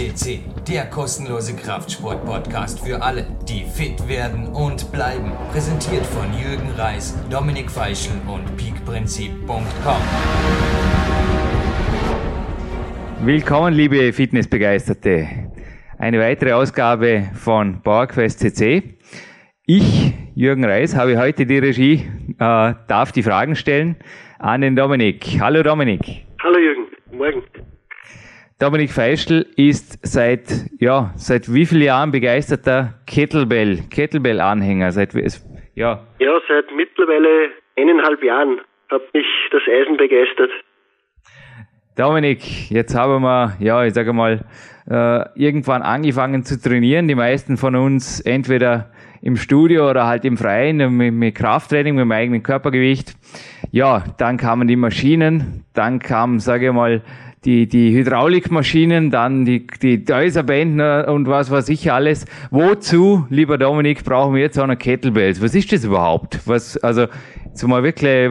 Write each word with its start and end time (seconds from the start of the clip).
CC, 0.00 0.40
der 0.66 0.86
kostenlose 0.86 1.54
Kraftsport-Podcast 1.54 2.80
für 2.80 3.02
alle, 3.02 3.26
die 3.46 3.64
fit 3.64 4.08
werden 4.08 4.46
und 4.46 4.90
bleiben. 4.92 5.30
Präsentiert 5.52 6.06
von 6.06 6.24
Jürgen 6.32 6.70
Reis, 6.78 7.14
Dominik 7.28 7.70
Feischl 7.70 8.12
und 8.26 8.56
peakprinzip.com. 8.56 10.00
Willkommen, 13.26 13.74
liebe 13.74 14.14
Fitnessbegeisterte. 14.14 15.28
Eine 15.98 16.18
weitere 16.18 16.52
Ausgabe 16.54 17.28
von 17.34 17.82
PowerQuest 17.82 18.40
CC. 18.40 18.96
Ich, 19.66 20.14
Jürgen 20.34 20.64
Reis, 20.64 20.96
habe 20.96 21.18
heute 21.18 21.44
die 21.44 21.58
Regie, 21.58 22.08
äh, 22.38 22.74
darf 22.88 23.12
die 23.12 23.22
Fragen 23.22 23.54
stellen 23.54 23.96
an 24.38 24.62
den 24.62 24.76
Dominik. 24.76 25.38
Hallo 25.40 25.62
Dominik. 25.62 26.24
Hallo 26.42 26.58
Jürgen. 26.58 26.79
Dominik 28.60 28.90
Feischl 28.90 29.46
ist 29.56 29.98
seit, 30.02 30.50
ja, 30.80 31.14
seit 31.16 31.50
wie 31.50 31.64
vielen 31.64 31.80
Jahren 31.80 32.10
begeisterter 32.10 32.92
Kettlebell, 33.06 33.84
Kettlebell-Anhänger? 33.88 34.92
Seit, 34.92 35.14
ja. 35.14 36.06
ja, 36.18 36.40
seit 36.46 36.66
mittlerweile 36.76 37.52
eineinhalb 37.78 38.22
Jahren 38.22 38.60
hat 38.90 39.00
mich 39.14 39.24
das 39.50 39.62
Eisen 39.66 39.96
begeistert. 39.96 40.50
Dominik, 41.96 42.70
jetzt 42.70 42.94
haben 42.94 43.22
wir, 43.22 43.56
ja, 43.60 43.82
ich 43.86 43.94
sage 43.94 44.12
mal, 44.12 44.44
äh, 44.90 45.24
irgendwann 45.36 45.80
angefangen 45.80 46.44
zu 46.44 46.60
trainieren. 46.60 47.08
Die 47.08 47.14
meisten 47.14 47.56
von 47.56 47.74
uns 47.76 48.20
entweder 48.20 48.90
im 49.22 49.36
Studio 49.36 49.88
oder 49.88 50.06
halt 50.06 50.26
im 50.26 50.36
Freien 50.36 50.96
mit, 50.98 51.14
mit 51.14 51.34
Krafttraining, 51.34 51.94
mit 51.94 52.02
dem 52.02 52.12
eigenen 52.12 52.42
Körpergewicht. 52.42 53.14
Ja, 53.70 54.04
dann 54.18 54.36
kamen 54.36 54.68
die 54.68 54.76
Maschinen, 54.76 55.64
dann 55.72 55.98
kam, 55.98 56.40
sage 56.40 56.66
ich 56.66 56.72
mal, 56.72 57.02
die, 57.44 57.66
die 57.66 57.96
Hydraulikmaschinen, 57.96 59.10
dann 59.10 59.44
die, 59.44 59.66
die 59.66 60.04
Däuserbänder 60.04 61.12
und 61.12 61.26
was 61.26 61.50
weiß 61.50 61.70
ich 61.70 61.90
alles. 61.90 62.26
Wozu, 62.50 63.26
lieber 63.30 63.56
Dominik, 63.56 64.04
brauchen 64.04 64.34
wir 64.34 64.42
jetzt 64.42 64.58
auch 64.58 64.66
noch 64.66 64.78
Kettlebells? 64.78 65.42
Was 65.42 65.54
ist 65.54 65.72
das 65.72 65.84
überhaupt? 65.84 66.38
Was, 66.46 66.76
also, 66.78 67.06
mal 67.66 67.82
wirklich, 67.82 68.30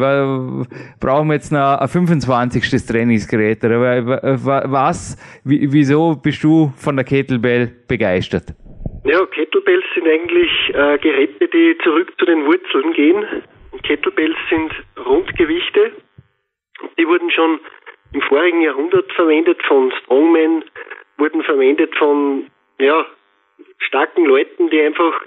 brauchen 0.99 1.27
wir 1.27 1.33
jetzt 1.33 1.51
noch 1.51 1.79
ein 1.79 1.87
25. 1.87 2.85
Trainingsgerät? 2.85 3.63
Oder 3.63 3.81
was, 4.71 5.17
wieso 5.43 6.15
bist 6.15 6.43
du 6.43 6.71
von 6.75 6.95
der 6.95 7.05
Kettlebell 7.05 7.71
begeistert? 7.87 8.53
Ja, 9.05 9.25
Kettlebells 9.25 9.85
sind 9.95 10.07
eigentlich 10.07 10.51
äh, 10.73 10.97
Geräte, 10.99 11.47
die 11.47 11.77
zurück 11.83 12.13
zu 12.19 12.25
den 12.25 12.45
Wurzeln 12.45 12.93
gehen. 12.93 13.23
Kettlebells 13.83 14.35
sind 14.49 14.71
Rundgewichte. 15.03 15.93
Die 16.97 17.07
wurden 17.07 17.31
schon 17.31 17.59
im 18.13 18.21
vorigen 18.21 18.61
Jahrhundert 18.61 19.11
verwendet 19.13 19.61
von 19.63 19.91
Strongmen, 20.03 20.63
wurden 21.17 21.43
verwendet 21.43 21.95
von 21.97 22.47
ja, 22.79 23.05
starken 23.77 24.25
Leuten, 24.25 24.69
die 24.69 24.81
einfach 24.81 25.21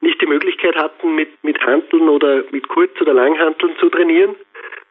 nicht 0.00 0.20
die 0.20 0.26
Möglichkeit 0.26 0.76
hatten, 0.76 1.14
mit, 1.14 1.42
mit 1.42 1.60
Hanteln 1.60 2.08
oder 2.08 2.44
mit 2.50 2.68
Kurz- 2.68 3.00
oder 3.00 3.14
Langhanteln 3.14 3.76
zu 3.78 3.88
trainieren. 3.88 4.36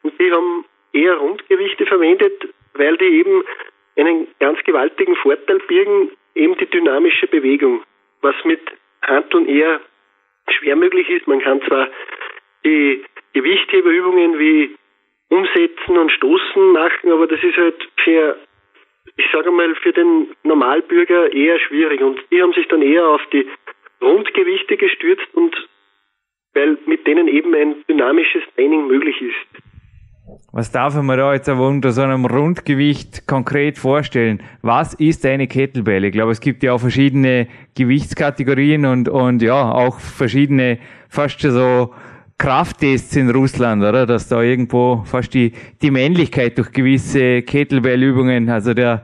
Und 0.04 0.20
die 0.20 0.32
haben 0.32 0.66
eher 0.92 1.16
Rundgewichte 1.16 1.86
verwendet, 1.86 2.50
weil 2.74 2.98
die 2.98 3.06
eben 3.06 3.44
einen 3.96 4.28
ganz 4.40 4.62
gewaltigen 4.64 5.16
Vorteil 5.16 5.60
birgen, 5.60 6.12
eben 6.36 6.58
die 6.58 6.66
dynamische 6.66 7.28
Bewegung, 7.28 7.84
was 8.22 8.36
mit 8.44 8.62
Hanteln 9.02 9.48
eher 9.48 9.80
schwer 10.50 10.76
möglich 10.76 11.10
ist. 11.10 11.28
Man 11.28 11.40
kann 11.40 11.62
zwar 11.62 11.88
die 12.66 13.04
Gewichtheberübungen 13.34 14.40
wie 14.40 14.76
umsetzen 15.30 15.98
und 15.98 16.12
stoßen 16.12 16.72
machen, 16.72 17.12
aber 17.12 17.28
das 17.28 17.44
ist 17.44 17.58
halt 17.58 17.76
für, 18.04 18.38
ich 19.18 19.26
sage 19.32 19.52
mal, 19.52 19.76
für 19.76 19.94
den 19.94 20.28
Normalbürger 20.44 21.34
eher 21.34 21.60
schwierig. 21.60 22.02
Und 22.02 22.20
die 22.32 22.42
haben 22.42 22.54
sich 22.54 22.68
dann 22.68 22.82
eher 22.82 23.06
auf 23.08 23.22
die 23.34 23.48
Rundgewichte 24.02 24.78
gestürzt 24.78 25.28
und 25.34 25.56
weil 26.54 26.78
mit 26.88 27.06
denen 27.06 27.28
eben 27.28 27.54
ein 27.54 27.76
dynamisches 27.88 28.42
Training 28.56 28.88
möglich 28.88 29.22
ist. 29.22 29.64
Was 30.52 30.72
darf 30.72 31.00
man 31.02 31.18
da 31.18 31.34
jetzt 31.34 31.48
aber 31.48 31.68
unter 31.68 31.92
so 31.92 32.02
einem 32.02 32.26
Rundgewicht 32.26 33.28
konkret 33.28 33.78
vorstellen? 33.78 34.42
Was 34.62 34.94
ist 34.96 35.26
eine 35.26 35.48
Kettlebell? 35.48 36.04
Ich 36.04 36.12
glaube, 36.12 36.32
es 36.32 36.42
gibt 36.42 36.64
ja 36.64 36.74
auch 36.74 36.80
verschiedene 36.80 37.48
Gewichtskategorien 37.76 38.86
und, 38.86 39.08
und 39.08 39.42
ja, 39.42 39.72
auch 39.72 40.00
verschiedene, 40.00 40.80
fast 41.10 41.42
so 41.42 41.94
Krafttests 42.40 43.16
in 43.16 43.32
Russland, 43.32 43.84
oder? 43.84 44.06
Dass 44.06 44.30
da 44.30 44.44
irgendwo 44.44 45.04
fast 45.06 45.34
die, 45.34 45.54
die 45.82 45.90
Männlichkeit 45.90 46.56
durch 46.58 46.72
gewisse 46.72 47.42
Kettlebell-Übungen, 47.42 48.48
also 48.50 48.76
der, 48.76 49.04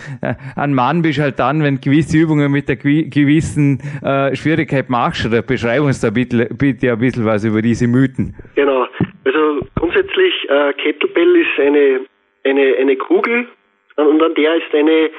ein 0.56 0.74
Mann 0.74 1.00
bist 1.00 1.18
halt 1.18 1.38
dann, 1.38 1.62
wenn 1.62 1.80
gewisse 1.80 2.18
Übungen 2.18 2.52
mit 2.52 2.68
der 2.68 2.76
gewissen 2.76 3.80
äh, 4.04 4.36
Schwierigkeit 4.36 4.90
machst, 4.90 5.24
oder 5.24 5.40
beschreib 5.40 5.82
uns 5.82 6.02
da 6.02 6.10
bitte, 6.10 6.50
bitte 6.52 6.92
ein 6.92 6.98
bisschen 6.98 7.24
was 7.24 7.44
über 7.44 7.62
diese 7.62 7.86
Mythen. 7.86 8.34
Genau. 8.56 8.86
Also 9.24 9.66
grundsätzlich, 9.74 10.34
äh, 10.50 10.74
Kettlebell 10.74 11.36
ist 11.36 11.58
eine, 11.58 12.00
eine, 12.44 12.76
eine 12.78 12.96
Kugel 12.96 13.48
und 13.96 14.22
an 14.22 14.34
der 14.34 14.54
ist 14.56 14.74
eine, 14.74 15.10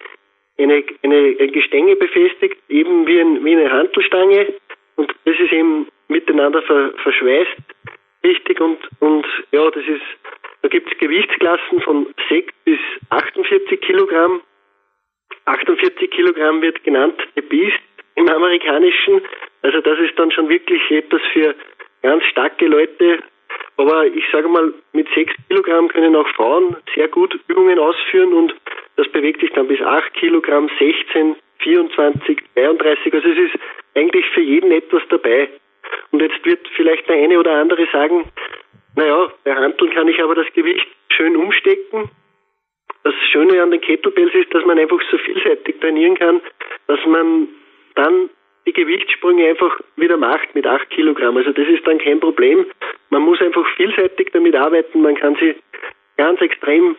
eine, 0.59 0.83
eine, 1.03 1.35
ein 1.39 1.51
Gestänge 1.51 1.95
befestigt, 1.95 2.57
eben 2.69 3.07
wie, 3.07 3.19
ein, 3.19 3.43
wie 3.43 3.55
eine 3.55 3.71
Hantelstange. 3.71 4.47
Und 4.95 5.13
das 5.25 5.35
ist 5.39 5.51
eben 5.51 5.87
miteinander 6.07 6.61
ver, 6.63 6.93
verschweißt, 7.03 7.57
richtig 8.23 8.59
und, 8.59 8.79
und 8.99 9.25
ja, 9.51 9.69
das 9.71 9.85
ist, 9.85 10.01
da 10.61 10.67
gibt 10.67 10.91
es 10.91 10.97
Gewichtsklassen 10.97 11.81
von 11.81 12.07
6 12.29 12.53
bis 12.65 12.79
48 13.09 13.81
Kilogramm. 13.81 14.41
48 15.45 16.09
Kilogramm 16.11 16.61
wird 16.61 16.83
genannt 16.83 17.19
The 17.35 17.41
Beast 17.41 17.79
im 18.15 18.27
amerikanischen. 18.29 19.21
Also 19.61 19.81
das 19.81 19.99
ist 19.99 20.17
dann 20.17 20.31
schon 20.31 20.49
wirklich 20.49 20.81
etwas 20.91 21.21
für 21.33 21.55
ganz 22.01 22.23
starke 22.25 22.65
Leute. 22.67 23.19
Aber 23.77 24.05
ich 24.07 24.25
sage 24.31 24.47
mal, 24.47 24.73
mit 24.93 25.07
6 25.13 25.33
Kilogramm 25.47 25.87
können 25.87 26.15
auch 26.15 26.27
Frauen 26.29 26.75
sehr 26.95 27.07
gut 27.07 27.39
Übungen 27.47 27.79
ausführen 27.79 28.33
und 28.33 28.55
das 28.95 29.07
bewegt 29.09 29.41
sich 29.41 29.51
dann 29.51 29.67
bis 29.67 29.81
8 29.81 30.13
Kilogramm, 30.15 30.69
16, 30.79 31.35
24, 31.59 32.39
32. 32.55 33.13
Also 33.13 33.29
es 33.29 33.37
ist 33.37 33.55
eigentlich 33.95 34.25
für 34.33 34.41
jeden 34.41 34.71
etwas 34.71 35.03
dabei. 35.09 35.49
Und 36.11 36.21
jetzt 36.21 36.43
wird 36.45 36.67
vielleicht 36.75 37.07
der 37.09 37.17
eine 37.17 37.39
oder 37.39 37.51
andere 37.51 37.87
sagen, 37.91 38.31
naja, 38.95 39.31
bei 39.43 39.55
Handeln 39.55 39.93
kann 39.93 40.07
ich 40.07 40.21
aber 40.21 40.35
das 40.35 40.51
Gewicht 40.53 40.87
schön 41.09 41.35
umstecken. 41.35 42.09
Das 43.03 43.13
Schöne 43.31 43.61
an 43.61 43.71
den 43.71 43.81
Kettlebells 43.81 44.33
ist, 44.33 44.53
dass 44.53 44.65
man 44.65 44.79
einfach 44.79 44.99
so 45.09 45.17
vielseitig 45.17 45.79
trainieren 45.79 46.17
kann, 46.17 46.41
dass 46.87 46.99
man 47.05 47.47
dann 47.95 48.29
die 48.65 48.73
Gewichtssprünge 48.73 49.47
einfach 49.47 49.79
wieder 49.95 50.17
macht 50.17 50.53
mit 50.53 50.67
8 50.67 50.89
Kilogramm. 50.89 51.37
Also 51.37 51.51
das 51.51 51.67
ist 51.67 51.87
dann 51.87 51.99
kein 51.99 52.19
Problem. 52.19 52.65
Man 53.09 53.21
muss 53.21 53.41
einfach 53.41 53.65
vielseitig 53.75 54.31
damit 54.33 54.55
arbeiten. 54.55 55.01
Man 55.01 55.15
kann 55.15 55.37
sie 55.39 55.55
ganz 56.17 56.41
extrem, 56.41 56.97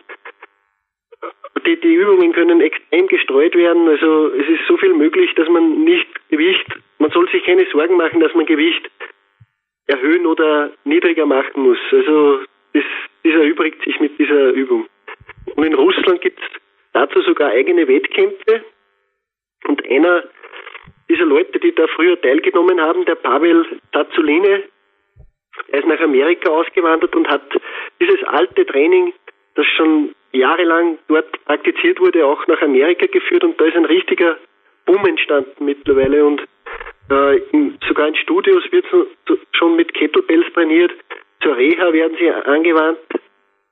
die, 1.59 1.79
die 1.79 1.93
Übungen 1.93 2.33
können 2.33 2.61
extrem 2.61 3.07
gestreut 3.07 3.55
werden. 3.55 3.87
Also 3.87 4.27
es 4.33 4.47
ist 4.47 4.67
so 4.67 4.77
viel 4.77 4.93
möglich, 4.93 5.33
dass 5.35 5.47
man 5.49 5.83
nicht 5.83 6.07
Gewicht 6.29 6.65
man 6.99 7.11
soll 7.11 7.29
sich 7.29 7.43
keine 7.43 7.65
Sorgen 7.71 7.97
machen, 7.97 8.19
dass 8.19 8.33
man 8.35 8.45
Gewicht 8.45 8.89
erhöhen 9.87 10.25
oder 10.25 10.71
niedriger 10.83 11.25
machen 11.25 11.63
muss. 11.63 11.79
Also 11.91 12.41
das, 12.73 12.83
das 13.23 13.33
erübrigt 13.33 13.83
sich 13.83 13.99
mit 13.99 14.19
dieser 14.19 14.51
Übung. 14.51 14.85
Und 15.55 15.63
in 15.63 15.73
Russland 15.73 16.21
gibt 16.21 16.39
es 16.39 16.45
dazu 16.93 17.21
sogar 17.21 17.49
eigene 17.49 17.87
Wettkämpfe. 17.87 18.63
Und 19.67 19.83
einer 19.89 20.25
dieser 21.09 21.25
Leute, 21.25 21.59
die 21.59 21.73
da 21.73 21.87
früher 21.87 22.21
teilgenommen 22.21 22.79
haben, 22.79 23.05
der 23.05 23.15
Pavel 23.15 23.65
Tazuline, 23.91 24.63
er 25.69 25.79
ist 25.79 25.87
nach 25.87 25.99
Amerika 25.99 26.49
ausgewandert 26.49 27.15
und 27.15 27.27
hat 27.27 27.41
dieses 27.99 28.23
alte 28.25 28.65
Training, 28.65 29.13
das 29.55 29.65
schon 29.77 30.15
jahrelang 30.31 30.97
dort 31.07 31.43
praktiziert 31.45 31.99
wurde, 31.99 32.25
auch 32.25 32.45
nach 32.47 32.61
Amerika 32.61 33.07
geführt 33.07 33.43
und 33.43 33.59
da 33.59 33.65
ist 33.65 33.75
ein 33.75 33.85
richtiger 33.85 34.37
Boom 34.85 35.05
entstanden 35.05 35.65
mittlerweile 35.65 36.25
und 36.25 36.41
äh, 37.09 37.37
in, 37.51 37.77
sogar 37.87 38.07
in 38.07 38.15
Studios 38.15 38.63
wird 38.71 38.85
schon 39.53 39.75
mit 39.75 39.93
Kettlebells 39.93 40.51
trainiert. 40.53 40.91
Zur 41.41 41.57
Reha 41.57 41.91
werden 41.93 42.17
sie 42.19 42.29
angewandt. 42.29 42.99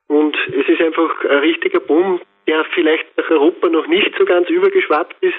Und 0.08 0.36
es 0.48 0.68
ist 0.68 0.80
einfach 0.80 1.24
ein 1.24 1.38
richtiger 1.38 1.80
Boom, 1.80 2.20
der 2.46 2.64
vielleicht 2.74 3.06
nach 3.16 3.30
Europa 3.30 3.68
noch 3.68 3.86
nicht 3.86 4.12
so 4.18 4.24
ganz 4.24 4.48
übergeschwappt 4.48 5.16
ist. 5.22 5.36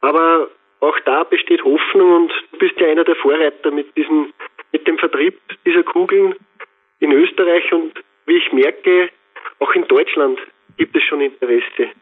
Aber 0.00 0.50
auch 0.80 0.98
da 1.00 1.24
besteht 1.24 1.64
Hoffnung 1.64 2.12
und 2.12 2.32
du 2.52 2.58
bist 2.58 2.78
ja 2.80 2.88
einer 2.88 3.04
der 3.04 3.16
Vorreiter 3.16 3.70
mit 3.70 3.96
diesem, 3.96 4.32
mit 4.72 4.86
dem 4.86 4.98
Vertrieb 4.98 5.38
dieser 5.64 5.84
Kugeln 5.84 6.34
in 6.98 7.12
Österreich 7.12 7.72
und 7.72 7.92
wie 8.26 8.36
ich 8.36 8.52
merke, 8.52 9.10
auch 9.60 9.74
in 9.74 9.86
Deutschland 9.88 10.38
gibt 10.76 10.96
es 10.96 11.02
schon 11.02 11.20
Interesse. 11.20 11.92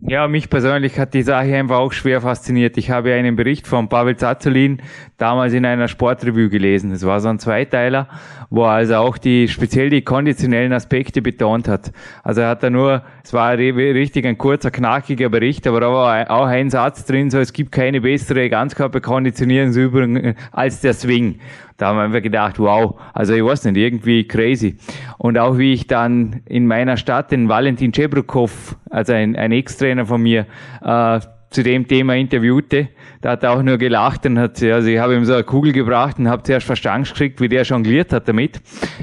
Ja, 0.00 0.28
mich 0.28 0.48
persönlich 0.48 0.96
hat 0.98 1.12
die 1.12 1.22
Sache 1.22 1.56
einfach 1.56 1.78
auch 1.78 1.92
schwer 1.92 2.20
fasziniert. 2.20 2.76
Ich 2.76 2.90
habe 2.90 3.14
einen 3.14 3.34
Bericht 3.34 3.66
von 3.66 3.88
Pavel 3.88 4.16
Zazulin 4.16 4.80
damals 5.16 5.54
in 5.54 5.66
einer 5.66 5.88
Sportrevue 5.88 6.48
gelesen. 6.48 6.92
Es 6.92 7.04
war 7.04 7.18
so 7.18 7.28
ein 7.28 7.40
Zweiteiler, 7.40 8.08
wo 8.48 8.62
er 8.62 8.70
also 8.70 8.94
auch 8.94 9.18
die, 9.18 9.48
speziell 9.48 9.90
die 9.90 10.02
konditionellen 10.02 10.72
Aspekte 10.72 11.20
betont 11.20 11.66
hat. 11.66 11.90
Also 12.22 12.42
er 12.42 12.50
hat 12.50 12.62
da 12.62 12.70
nur, 12.70 13.02
es 13.24 13.32
war 13.32 13.58
richtig 13.58 14.24
ein 14.24 14.38
kurzer, 14.38 14.70
knackiger 14.70 15.30
Bericht, 15.30 15.66
aber 15.66 15.80
da 15.80 15.92
war 15.92 16.30
auch 16.30 16.46
ein 16.46 16.70
Satz 16.70 17.04
drin, 17.04 17.30
so 17.30 17.38
es 17.38 17.52
gibt 17.52 17.72
keine 17.72 18.00
bessere 18.00 18.48
Ganzkörperkonditionierungsübung 18.48 20.36
als 20.52 20.80
der 20.80 20.94
Swing. 20.94 21.40
Da 21.78 21.86
haben 21.86 21.96
wir 21.96 22.02
einfach 22.02 22.22
gedacht, 22.22 22.58
wow, 22.58 23.00
also 23.14 23.34
ich 23.34 23.44
weiß 23.44 23.64
nicht, 23.64 23.76
irgendwie 23.76 24.26
crazy. 24.26 24.76
Und 25.16 25.38
auch 25.38 25.58
wie 25.58 25.72
ich 25.72 25.86
dann 25.86 26.42
in 26.46 26.66
meiner 26.66 26.96
Stadt 26.96 27.30
den 27.30 27.48
Valentin 27.48 27.92
Chebrukov, 27.92 28.76
also 28.90 29.12
ein, 29.12 29.36
ein 29.36 29.52
Ex-Trainer 29.52 30.04
von 30.04 30.20
mir, 30.20 30.46
äh, 30.82 31.20
zu 31.50 31.62
dem 31.62 31.86
Thema 31.86 32.14
interviewte, 32.16 32.88
da 33.20 33.30
hat 33.30 33.44
er 33.44 33.52
auch 33.52 33.62
nur 33.62 33.78
gelacht 33.78 34.26
und 34.26 34.38
hat, 34.38 34.60
also 34.62 34.88
ich 34.88 34.98
habe 34.98 35.14
ihm 35.14 35.24
so 35.24 35.32
eine 35.32 35.44
Kugel 35.44 35.72
gebracht 35.72 36.18
und 36.18 36.28
habe 36.28 36.42
zuerst 36.42 36.66
Verstand 36.66 37.08
gekriegt, 37.08 37.40
wie 37.40 37.48
der 37.48 37.62
jongliert 37.62 38.12
hat 38.12 38.28
damit. 38.28 38.60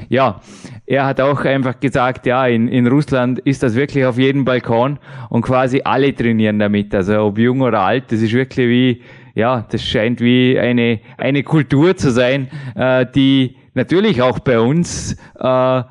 Ja, 0.08 0.40
er 0.84 1.06
hat 1.06 1.20
auch 1.20 1.44
einfach 1.44 1.80
gesagt, 1.80 2.26
ja, 2.26 2.46
in, 2.46 2.68
in 2.68 2.86
Russland 2.86 3.38
ist 3.40 3.62
das 3.62 3.74
wirklich 3.74 4.04
auf 4.04 4.18
jedem 4.18 4.44
Balkon 4.44 4.98
und 5.30 5.42
quasi 5.42 5.80
alle 5.82 6.14
trainieren 6.14 6.58
damit, 6.58 6.94
also 6.94 7.20
ob 7.22 7.38
jung 7.38 7.62
oder 7.62 7.80
alt, 7.80 8.12
das 8.12 8.20
ist 8.20 8.32
wirklich 8.32 8.68
wie, 8.68 9.02
ja, 9.36 9.66
das 9.70 9.84
scheint 9.84 10.20
wie 10.20 10.58
eine, 10.58 10.98
eine 11.18 11.42
Kultur 11.42 11.94
zu 11.94 12.10
sein, 12.10 12.48
äh, 12.74 13.04
die 13.14 13.56
natürlich 13.74 14.22
auch 14.22 14.38
bei 14.38 14.58
uns 14.58 15.16
äh, 15.38 15.82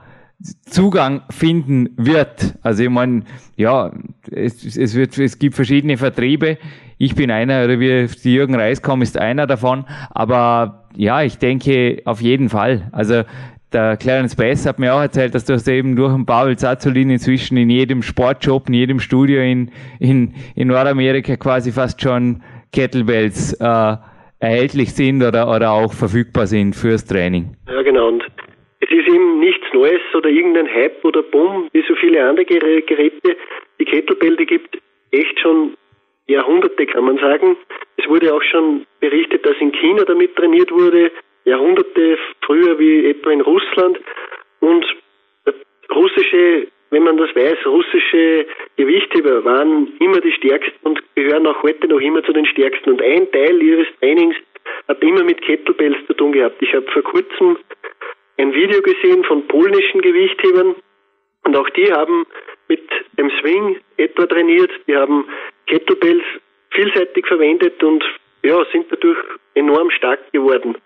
Zugang 0.66 1.22
finden 1.30 1.92
wird. 1.96 2.56
Also 2.64 2.84
ich 2.84 2.90
meine, 2.90 3.22
ja, 3.56 3.92
es, 4.32 4.76
es, 4.76 4.96
wird, 4.96 5.18
es 5.20 5.38
gibt 5.38 5.56
verschiedene 5.56 5.96
Vertriebe. 5.96 6.58
Ich 6.98 7.14
bin 7.14 7.30
einer, 7.30 7.64
oder 7.64 7.80
wie 7.80 8.08
Jürgen 8.30 8.56
Reiskom 8.56 9.04
ist 9.04 9.18
einer 9.18 9.46
davon. 9.46 9.86
Aber 10.10 10.88
ja, 10.96 11.22
ich 11.22 11.38
denke 11.38 12.02
auf 12.06 12.22
jeden 12.22 12.50
Fall. 12.50 12.90
Also 12.92 13.24
der 13.72 13.96
Clarence 13.98 14.36
Bass 14.36 14.66
hat 14.66 14.80
mir 14.80 14.94
auch 14.94 15.02
erzählt, 15.02 15.36
dass 15.36 15.46
du 15.46 15.54
hast 15.54 15.68
eben 15.68 15.96
durch 15.96 16.14
den 16.14 16.26
Pavel 16.26 16.58
Zazolin 16.58 17.12
inzwischen 17.12 17.58
in 17.58 17.70
jedem 17.70 18.02
Sportjob, 18.02 18.70
in 18.70 18.74
jedem 18.74 19.00
Studio 19.00 19.42
in, 19.42 19.70
in, 20.00 20.34
in 20.56 20.70
Nordamerika 20.70 21.38
quasi 21.38 21.72
fast 21.72 22.02
schon 22.02 22.42
Kettlebells 22.76 23.54
äh, 23.54 23.96
erhältlich 24.40 24.94
sind 24.94 25.24
oder, 25.24 25.50
oder 25.50 25.72
auch 25.72 25.94
verfügbar 25.94 26.46
sind 26.46 26.76
fürs 26.76 27.06
Training. 27.06 27.56
Ja, 27.68 27.82
genau. 27.82 28.10
Und 28.10 28.24
es 28.82 28.90
ist 28.92 29.08
eben 29.08 29.40
nichts 29.40 29.66
Neues 29.74 30.02
oder 30.14 30.30
irgendein 30.30 30.68
Hype 30.68 31.04
oder 31.04 31.24
Boom, 31.24 31.70
wie 31.72 31.84
so 31.88 31.96
viele 31.96 32.28
andere 32.28 32.46
Geräte. 32.46 33.38
Die 33.80 33.86
Kettlebell, 33.86 34.36
die 34.36 34.46
gibt 34.46 34.78
echt 35.12 35.40
schon 35.40 35.76
Jahrhunderte, 36.28 36.86
kann 36.86 37.06
man 37.06 37.18
sagen. 37.18 37.58
Es 37.98 38.08
wurde 38.10 38.34
auch 38.34 38.44
schon 38.44 38.86
berichtet, 39.00 39.46
dass 39.46 39.56
in 39.60 39.72
China 39.72 40.04
damit 40.04 40.36
trainiert 40.36 40.72
wurde, 40.72 41.12
Jahrhunderte 41.46 42.18
früher 42.46 42.78
wie 42.80 43.06
etwa 43.06 43.32
in 43.32 43.42
Russland. 43.42 44.00
Und 44.60 44.86
russische 45.94 46.68
wenn 46.96 47.04
man 47.04 47.18
das 47.18 47.36
weiß, 47.36 47.58
russische 47.66 48.46
Gewichtheber 48.78 49.44
waren 49.44 49.90
immer 50.00 50.22
die 50.22 50.32
stärksten 50.32 50.80
und 50.84 51.04
gehören 51.14 51.46
auch 51.46 51.62
heute 51.62 51.90
noch 51.90 52.00
immer 52.00 52.24
zu 52.24 52.32
den 52.32 52.46
stärksten. 52.46 52.92
Und 52.92 53.02
ein 53.02 53.30
Teil 53.34 53.62
ihres 53.62 53.88
Trainings 54.00 54.38
hat 54.88 55.04
immer 55.04 55.26
mit 55.26 55.42
Kettlebells 55.42 55.98
zu 56.08 56.14
tun 56.14 56.32
gehabt. 56.32 56.56
Ich 56.62 56.74
habe 56.74 56.90
vor 56.94 57.04
kurzem 57.04 57.58
ein 58.38 58.54
Video 58.54 58.82
gesehen 58.82 59.26
von 59.26 59.46
polnischen 59.46 60.02
Gewichthebern 60.02 60.76
und 61.44 61.58
auch 61.58 61.70
die 61.72 61.92
haben 61.92 62.26
mit 62.70 62.88
dem 63.20 63.30
Swing 63.42 63.76
etwa 63.98 64.26
trainiert. 64.26 64.72
Die 64.88 64.96
haben 64.96 65.26
Kettlebells 65.68 66.24
vielseitig 66.72 67.28
verwendet 67.28 67.84
und 67.84 68.06
ja, 68.42 68.64
sind 68.72 68.86
dadurch 68.90 69.20
enorm 69.54 69.92
stark 69.92 70.32
geworden. 70.32 70.78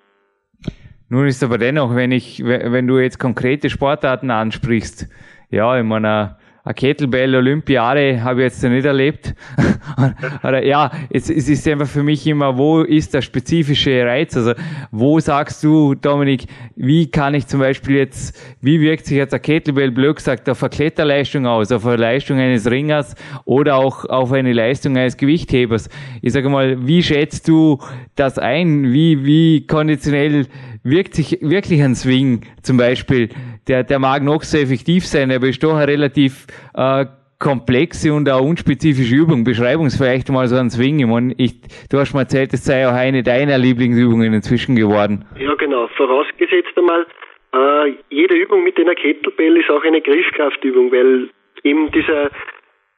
Nun 1.12 1.28
ist 1.28 1.44
aber 1.44 1.60
dennoch, 1.60 1.96
wenn 1.96 2.12
ich, 2.12 2.44
wenn 2.44 2.88
du 2.88 2.98
jetzt 2.98 3.20
konkrete 3.20 3.70
Sportarten 3.70 4.32
ansprichst, 4.32 5.08
ja, 5.50 5.78
in 5.78 5.88
meiner 5.88 6.38
eine 6.70 6.76
Kettlebell 6.76 7.34
Olympiade 7.36 8.22
habe 8.22 8.42
ich 8.42 8.46
jetzt 8.46 8.64
noch 8.64 8.70
nicht 8.70 8.86
erlebt. 8.86 9.34
Oder, 10.44 10.64
ja, 10.64 10.92
es, 11.10 11.30
es 11.30 11.50
ist 11.50 11.68
einfach 11.68 11.88
für 11.88 12.04
mich 12.04 12.28
immer, 12.28 12.58
wo 12.58 12.82
ist 12.82 13.14
der 13.14 13.22
spezifische 13.22 14.06
Reiz? 14.06 14.38
Also 14.38 14.54
wo 14.92 15.20
sagst 15.20 15.64
du, 15.64 15.96
Dominik, 15.96 16.46
wie 16.76 17.10
kann 17.10 17.34
ich 17.34 17.48
zum 17.48 17.62
Beispiel 17.62 17.96
jetzt, 17.96 18.40
wie 18.62 18.82
wirkt 18.82 19.06
sich 19.06 19.18
jetzt 19.18 19.34
eine 19.34 19.40
Kettlebell 19.40 19.90
blöd 19.90 20.18
gesagt 20.18 20.50
auf 20.50 20.62
eine 20.62 20.70
Kletterleistung 20.70 21.48
aus, 21.48 21.72
auf 21.72 21.88
eine 21.88 21.96
Leistung 21.96 22.38
eines 22.38 22.70
Ringers 22.70 23.16
oder 23.46 23.78
auch 23.78 24.06
auf 24.06 24.32
eine 24.32 24.54
Leistung 24.54 24.96
eines 24.96 25.18
Gewichthebers? 25.18 25.90
Ich 26.22 26.34
sage 26.34 26.50
mal, 26.50 26.86
wie 26.86 27.02
schätzt 27.02 27.48
du 27.48 27.80
das 28.16 28.38
ein? 28.38 28.92
Wie, 28.92 29.26
wie 29.26 29.66
konditionell 29.66 30.46
wirkt 30.84 31.14
sich 31.14 31.40
wirklich 31.42 31.82
ein 31.82 31.96
Swing 31.96 32.42
zum 32.62 32.78
Beispiel? 32.78 33.30
Der, 33.68 33.84
der 33.84 34.00
mag 34.00 34.24
noch 34.24 34.44
so 34.44 34.58
effektiv 34.58 35.06
sein, 35.06 35.32
aber 35.32 35.48
ist 35.48 35.64
doch 35.64 35.76
ein 35.76 35.90
relativ 35.90 36.48
äh, 36.74 37.06
komplexe 37.40 38.14
und 38.14 38.30
auch 38.30 38.42
unspezifische 38.42 39.16
Übung. 39.16 39.44
Beschreib 39.44 39.80
mal 39.80 40.48
so 40.48 40.58
einen 40.58 40.70
Swing. 40.70 41.00
Ich 41.00 41.08
meine, 41.08 41.34
ich, 41.38 41.62
du 41.90 41.98
hast 41.98 42.14
mir 42.14 42.22
erzählt, 42.22 42.54
es 42.54 42.66
sei 42.66 42.88
auch 42.88 42.94
eine 42.94 43.24
deiner 43.24 43.58
Lieblingsübungen 43.58 44.34
inzwischen 44.34 44.76
geworden. 44.76 45.26
Ja, 45.40 45.56
genau. 45.56 45.88
Vorausgesetzt 45.96 46.78
einmal, 46.78 47.06
äh, 47.54 47.94
jede 48.10 48.36
Übung 48.36 48.64
mit 48.64 48.78
einer 48.78 48.96
Kettlebell 48.96 49.58
ist 49.58 49.70
auch 49.70 49.84
eine 49.84 50.02
Griffkraftübung, 50.02 50.92
weil 50.92 51.30
eben 51.64 51.92
dieser, 51.92 52.30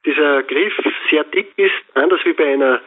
dieser 0.05 0.43
Griff 0.43 0.73
sehr 1.09 1.23
dick 1.25 1.53
ist, 1.57 1.71
anders 1.93 2.19
wie 2.25 2.33
bei 2.33 2.53
einer 2.53 2.81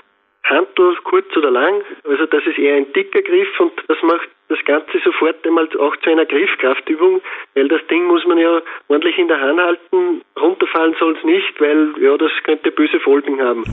Handel 0.45 0.97
kurz 1.05 1.35
oder 1.37 1.51
lang. 1.51 1.83
Also 2.05 2.27
das 2.27 2.45
ist 2.47 2.59
eher 2.59 2.77
ein 2.77 2.93
dicker 2.93 3.23
Griff 3.23 3.61
und 3.61 3.73
das 3.89 3.97
macht 4.03 4.29
das 4.55 4.65
Ganze 4.65 4.99
sofort 5.05 5.45
einmal 5.47 5.69
auch 5.79 5.97
zu 5.97 6.11
einer 6.11 6.27
Griffkraftübung, 6.27 7.21
weil 7.55 7.69
das 7.69 7.85
Ding 7.89 8.05
muss 8.05 8.25
man 8.27 8.39
ja 8.39 8.63
ordentlich 8.89 9.19
in 9.19 9.29
der 9.29 9.41
Hand 9.41 9.61
halten. 9.61 10.23
Runterfallen 10.41 10.95
soll 10.99 11.17
es 11.17 11.25
nicht, 11.25 11.61
weil 11.61 11.95
ja 12.01 12.17
das 12.17 12.33
könnte 12.45 12.71
böse 12.71 13.01
Folgen 13.01 13.43
haben. 13.43 13.65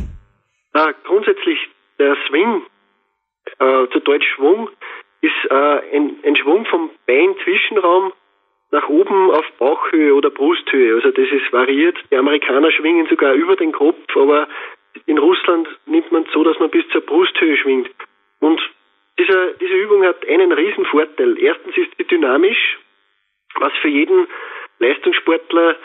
Ah, 0.74 0.94
grundsätzlich 1.04 1.60
der 2.00 2.18
Swing, 2.28 2.64
äh, 3.60 3.88
zu 3.92 4.00
Deutsch 4.00 4.28
Schwung, 4.36 4.70
ist 5.22 5.52
äh, 5.52 5.96
ein, 5.96 6.16
ein 6.24 6.36
Schwung 6.36 6.66
vom 6.66 6.90
Bein-Zwischenraum 7.06 8.14
nach 8.72 8.88
oben 8.88 9.32
auf 9.32 9.46
Bauchhöhe 9.60 10.16
oder 10.16 10.30
Brusthöhe. 10.30 10.96
Also 10.96 11.12
das 11.12 11.30
ist 11.30 11.52
variiert. 11.52 11.98
Die 12.10 12.16
Amerikaner 12.16 12.72
schwingen 12.72 13.08
sogar 13.08 13.34
über 13.34 13.56
den 13.56 13.74
Kopf, 13.74 14.16
aber 14.16 14.48
in 15.06 15.18
Russland 15.18 15.68
nimmt 15.86 16.12
man 16.12 16.24
es 16.24 16.32
so, 16.32 16.44
dass 16.44 16.58
man 16.60 16.70
bis 16.70 16.88
zur 16.90 17.02
Brusthöhe 17.02 17.58
schwingt. 17.58 17.90
Und 18.40 18.62
diese, 19.20 19.56
diese 19.60 19.74
Übung 19.74 20.04
hat 20.04 20.28
einen 20.28 20.52
riesen 20.52 20.81
Vorteil. 20.92 21.38
Erstens 21.40 21.76
ist 21.78 21.90
sie 21.98 22.04
dynamisch, 22.04 22.80
was 23.56 23.74
für 23.82 23.88
jeden 23.88 24.28
Leistungssportler 24.80 25.76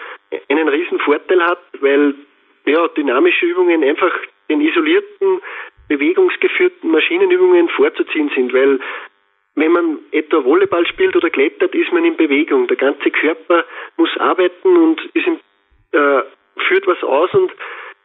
einen 0.48 0.68
riesen 0.68 0.98
Vorteil 1.00 1.42
hat, 1.42 1.62
weil 1.80 2.14
ja, 2.66 2.88
dynamische 2.88 3.46
Übungen 3.46 3.84
einfach 3.84 4.12
den 4.48 4.60
isolierten, 4.60 5.40
bewegungsgeführten 5.88 6.90
Maschinenübungen 6.90 7.68
vorzuziehen 7.70 8.30
sind, 8.34 8.52
weil 8.52 8.80
wenn 9.54 9.72
man 9.72 9.98
etwa 10.10 10.44
Volleyball 10.44 10.86
spielt 10.86 11.16
oder 11.16 11.30
klettert, 11.30 11.74
ist 11.74 11.92
man 11.92 12.04
in 12.04 12.16
Bewegung. 12.16 12.66
Der 12.66 12.76
ganze 12.76 13.10
Körper 13.10 13.64
muss 13.96 14.14
arbeiten 14.18 14.76
und 14.76 15.00
in, 15.14 15.38
äh, 15.92 16.22
führt 16.68 16.86
was 16.86 17.02
aus 17.02 17.32
und 17.32 17.50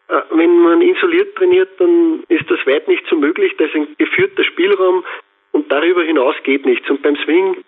äh, 0.07 0.21
wenn 0.31 0.59
man 0.59 0.81
isoliert 0.81 1.35
trainiert, 1.35 1.69
dann 1.79 2.23
ist 2.29 2.49
das 2.49 2.65
weit 2.65 2.87
nicht 2.87 3.05
so 3.07 3.17
möglich. 3.17 3.53
Da 3.57 3.65
ist 3.65 3.75
ein 3.75 3.95
geführter 3.97 4.43
Spielraum 4.43 5.03
und 5.51 5.71
darüber 5.71 6.03
hinaus 6.03 6.35
geht 6.43 6.65
nichts. 6.65 6.89
Und 6.89 7.01
beim 7.01 7.15
Swing 7.17 7.63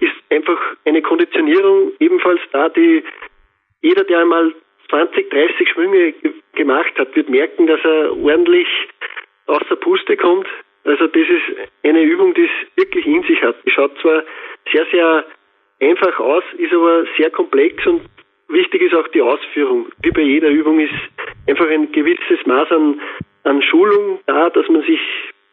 ist 0.00 0.14
einfach 0.30 0.58
eine 0.84 1.02
Konditionierung 1.02 1.92
ebenfalls 2.00 2.40
da, 2.52 2.68
die 2.68 3.04
jeder, 3.82 4.04
der 4.04 4.20
einmal 4.20 4.54
20, 4.88 5.30
30 5.30 5.68
Schwünge 5.70 6.14
gemacht 6.54 6.92
hat, 6.98 7.14
wird 7.16 7.28
merken, 7.28 7.66
dass 7.66 7.80
er 7.84 8.16
ordentlich 8.16 8.68
aus 9.46 9.62
der 9.68 9.76
Puste 9.76 10.16
kommt. 10.16 10.46
Also 10.84 11.06
das 11.06 11.22
ist 11.22 11.70
eine 11.82 12.02
Übung, 12.02 12.34
die 12.34 12.44
es 12.44 12.76
wirklich 12.76 13.06
in 13.06 13.22
sich 13.22 13.40
hat. 13.42 13.56
Die 13.64 13.70
schaut 13.70 13.96
zwar 14.00 14.22
sehr, 14.72 14.86
sehr 14.90 15.24
einfach 15.80 16.18
aus, 16.18 16.44
ist 16.58 16.72
aber 16.72 17.04
sehr 17.16 17.30
komplex 17.30 17.84
und 17.86 18.02
wichtig 18.48 18.82
ist 18.82 18.94
auch 18.94 19.08
die 19.08 19.22
Ausführung. 19.22 19.86
Wie 20.02 20.10
bei 20.10 20.22
jeder 20.22 20.48
Übung 20.48 20.78
ist 20.80 20.94
einfach 21.48 21.68
ein 21.68 21.90
gewisses 21.92 22.44
Maß 22.46 22.70
an, 22.70 23.00
an 23.44 23.62
Schulung 23.62 24.20
da, 24.26 24.50
dass 24.50 24.68
man 24.68 24.82
sich 24.82 25.00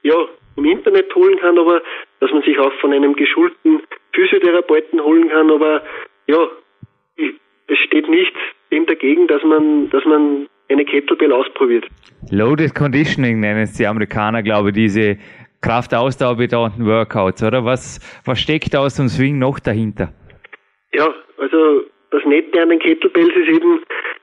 ja 0.03 0.27
im 0.59 0.65
Internet 0.65 1.13
holen 1.15 1.37
kann, 1.39 1.57
aber 1.57 1.81
dass 2.19 2.31
man 2.31 2.43
sich 2.43 2.57
auch 2.59 2.71
von 2.79 2.93
einem 2.93 3.15
geschulten 3.15 3.81
Physiotherapeuten 4.13 5.01
holen 5.01 5.29
kann, 5.29 5.49
aber 5.51 5.83
ja, 6.27 6.47
es 7.17 7.77
steht 7.85 8.07
nichts 8.09 8.37
dem 8.71 8.85
dagegen, 8.85 9.27
dass 9.27 9.43
man, 9.43 9.89
dass 9.89 10.05
man 10.05 10.47
eine 10.69 10.85
Kettlebell 10.85 11.33
ausprobiert. 11.33 11.87
Loaded 12.29 12.75
Conditioning 12.75 13.39
nennen 13.39 13.63
es 13.63 13.73
die 13.73 13.87
Amerikaner, 13.87 14.43
glaube 14.43 14.69
ich, 14.69 14.75
diese 14.75 15.17
Kraftausdauerbetonten 15.61 16.85
Workouts, 16.85 17.43
oder? 17.43 17.65
Was, 17.65 17.99
was 18.25 18.39
steckt 18.39 18.75
aus 18.75 18.95
dem 18.95 19.07
Swing 19.07 19.39
noch 19.39 19.59
dahinter? 19.59 20.13
Ja, 20.93 21.13
also 21.37 21.83
das 22.11 22.23
Nette 22.25 22.61
an 22.61 22.69
den 22.69 22.79
Kettlebells 22.79 23.35
ist 23.35 23.49
eben, 23.49 23.81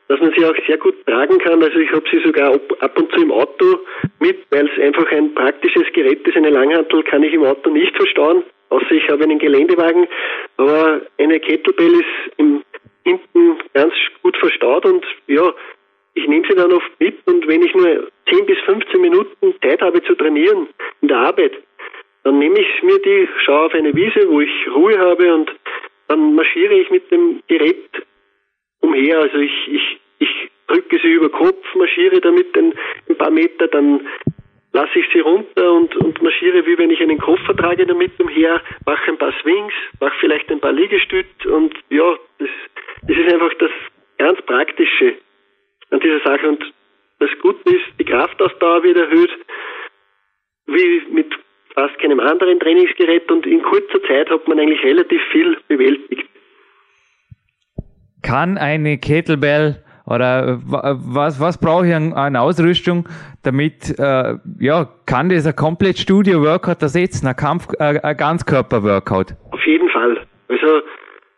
dass 0.09 0.21
man 0.21 0.33
sie 0.37 0.45
auch 0.45 0.55
sehr 0.67 0.79
gut 0.79 0.95
tragen 1.07 1.39
kann. 1.39 1.63
Also 1.63 1.79
ich 1.79 1.91
habe 1.91 2.05
sie 2.11 2.21
sogar 2.25 2.59
ab 2.81 2.99
und 2.99 3.13
zu 3.13 3.23
im 3.23 3.33
Auto 3.33 3.81
mit, 4.21 4.39
weil 4.51 4.69
es 4.69 4.83
einfach 4.83 5.11
ein 5.11 5.35
praktisches 5.35 5.93
Gerät 5.93 6.27
ist. 6.27 6.37
Eine 6.37 6.51
Langhantel 6.51 7.03
kann 7.03 7.23
ich 7.23 7.35
im 7.35 7.45
Auto 7.45 7.71
nicht 7.71 7.97
verstauen, 7.97 8.45
außer 8.69 8.93
ich 8.93 9.09
habe 9.09 9.25
einen 9.25 9.39
Geländewagen. 9.39 10.07
Aber 10.57 11.01
eine 11.19 11.41
Kettlebell 11.41 11.93
ist 11.93 12.39
im, 12.39 12.63
hinten 13.05 13.57
ganz 13.73 13.95
gut 14.23 14.37
verstaut 14.37 14.85
und 14.85 15.05
ja, 15.27 15.53
ich 16.15 16.27
nehme 16.27 16.47
sie 16.49 16.57
dann 16.57 16.73
oft 16.73 16.91
mit 16.99 17.15
und 17.27 17.47
wenn 17.47 17.63
ich 17.63 17.75
nur 17.75 18.09
10 18.31 18.47
bis 18.47 18.59
15 18.61 19.01
Minuten 19.01 19.55
Zeit 19.63 19.81
habe 19.81 20.03
zu 20.03 20.15
trainieren 20.15 20.69
in 21.03 21.09
der 21.09 21.19
Arbeit, 21.19 21.53
dann 22.25 22.39
nehme 22.39 22.59
ich 22.59 22.83
mir 22.83 22.99
die, 22.99 23.29
schaue 23.45 23.67
auf 23.67 23.75
eine 23.75 23.95
Wiese, 23.95 24.29
wo 24.29 24.41
ich 24.41 24.51
Ruhe 24.75 24.99
habe 24.99 25.33
und 25.35 25.55
dann 26.09 26.35
marschiere 26.35 26.75
ich 26.75 26.91
mit 26.91 27.11
dem 27.11 27.43
Gerät 27.47 27.85
umher. 28.87 29.21
Also 29.21 29.39
ich, 29.39 29.69
ich, 29.69 30.01
ich 30.19 30.51
drücke 30.67 30.99
sie 31.03 31.13
über 31.13 31.29
Kopf, 31.29 31.75
marschiere 31.75 32.21
damit 32.21 32.57
ein, 32.57 32.73
ein 33.09 33.17
paar 33.17 33.31
Meter, 33.31 33.69
dann 33.69 34.07
lasse 34.73 34.99
ich 34.99 35.07
sie 35.13 35.21
runter 35.21 35.73
und, 35.73 35.97
und 35.97 36.23
marschiere, 36.23 36.67
wie 36.67 36.77
wenn 36.79 36.91
ich 36.91 37.01
einen 37.01 37.19
Koffer 37.19 37.57
trage 37.57 37.87
damit 37.87 38.13
umher, 38.21 38.61
mache 38.85 39.11
ein 39.11 39.19
paar 39.19 39.33
Swings, 39.41 39.73
mache 40.01 40.15
vielleicht 40.21 40.51
ein 40.51 40.61
paar 40.61 40.73
Liegestütze 40.73 41.49
und 41.49 41.75
ja, 41.89 42.17
das, 42.39 42.49
das 43.09 43.17
ist 43.17 43.33
einfach 43.33 43.55
das 43.59 43.71
ganz 44.19 44.41
Praktische 44.43 45.15
an 45.91 46.01
dieser 46.01 46.21
Sache. 46.21 46.49
Und 46.49 46.73
das 47.19 47.31
Gute 47.41 47.75
ist, 47.75 47.87
die 47.99 48.05
Kraftausdauer 48.05 48.83
wird 48.83 48.99
erhöht, 48.99 49.31
wie 50.67 51.03
mit 51.11 51.35
fast 51.75 51.99
keinem 51.99 52.21
anderen 52.21 52.61
Trainingsgerät 52.61 53.31
und 53.31 53.47
in 53.47 53.63
kurzer 53.63 54.03
Zeit 54.05 54.29
hat 54.31 54.47
man 54.49 54.59
eigentlich 54.59 54.83
relativ 54.83 55.23
viel 55.33 55.57
bewältigt. 55.69 56.29
Kann 58.27 58.59
eine 58.59 58.99
Kettlebell 58.99 59.77
oder 60.07 60.59
was, 60.65 61.41
was 61.41 61.61
brauche 61.61 61.87
ich 61.87 61.95
an, 61.95 62.13
an 62.13 62.35
Ausrüstung, 62.37 63.09
damit, 63.45 63.95
äh, 63.99 64.35
ja, 64.59 64.89
kann 65.07 65.29
das 65.29 65.47
ein 65.47 65.55
komplett 65.55 65.99
Studio-Workout 65.99 66.83
ersetzen, 66.83 67.29
ein, 67.29 67.37
Kampf, 67.37 67.69
äh, 67.79 68.01
ein 68.03 68.17
Ganzkörper-Workout? 68.17 69.35
Auf 69.53 69.67
jeden 69.67 69.89
Fall. 69.91 70.27
Also, 70.49 70.83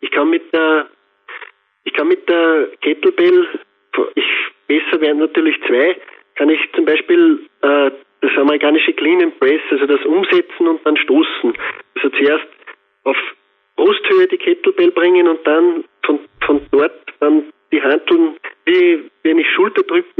ich 0.00 0.11
kann 0.11 0.30
mit 0.30 0.42
der, 0.54 0.87
ich 1.85 1.92
kann 1.92 2.09
mit 2.09 2.28
der 2.28 2.68
Kettlebell, 2.80 3.47
ich, 4.14 4.25
besser 4.66 5.00
wären 5.00 5.18
natürlich 5.18 5.57
zwei, 5.66 5.97
kann 6.37 6.49
ich 6.49 6.61
zum 6.75 6.87
Beispiel 6.87 7.40
äh, 7.62 7.90
das 8.21 8.30
amerikanische 8.37 8.92
Clean 8.95 9.23
and 9.23 9.38
Press, 9.40 9.61
also 9.71 9.87
das 9.87 10.04
Umsetzen 10.07 10.68
und 10.68 10.80
dann 10.85 10.97
Stoßen. 10.97 11.52
Also 11.97 12.09
zuerst 12.16 12.47
auf 13.04 13.16
Brusthöhe 13.76 14.26
die 14.26 14.38
Kettlebell 14.38 14.90
bringen 14.90 15.28
und 15.28 15.47
dann 15.47 15.85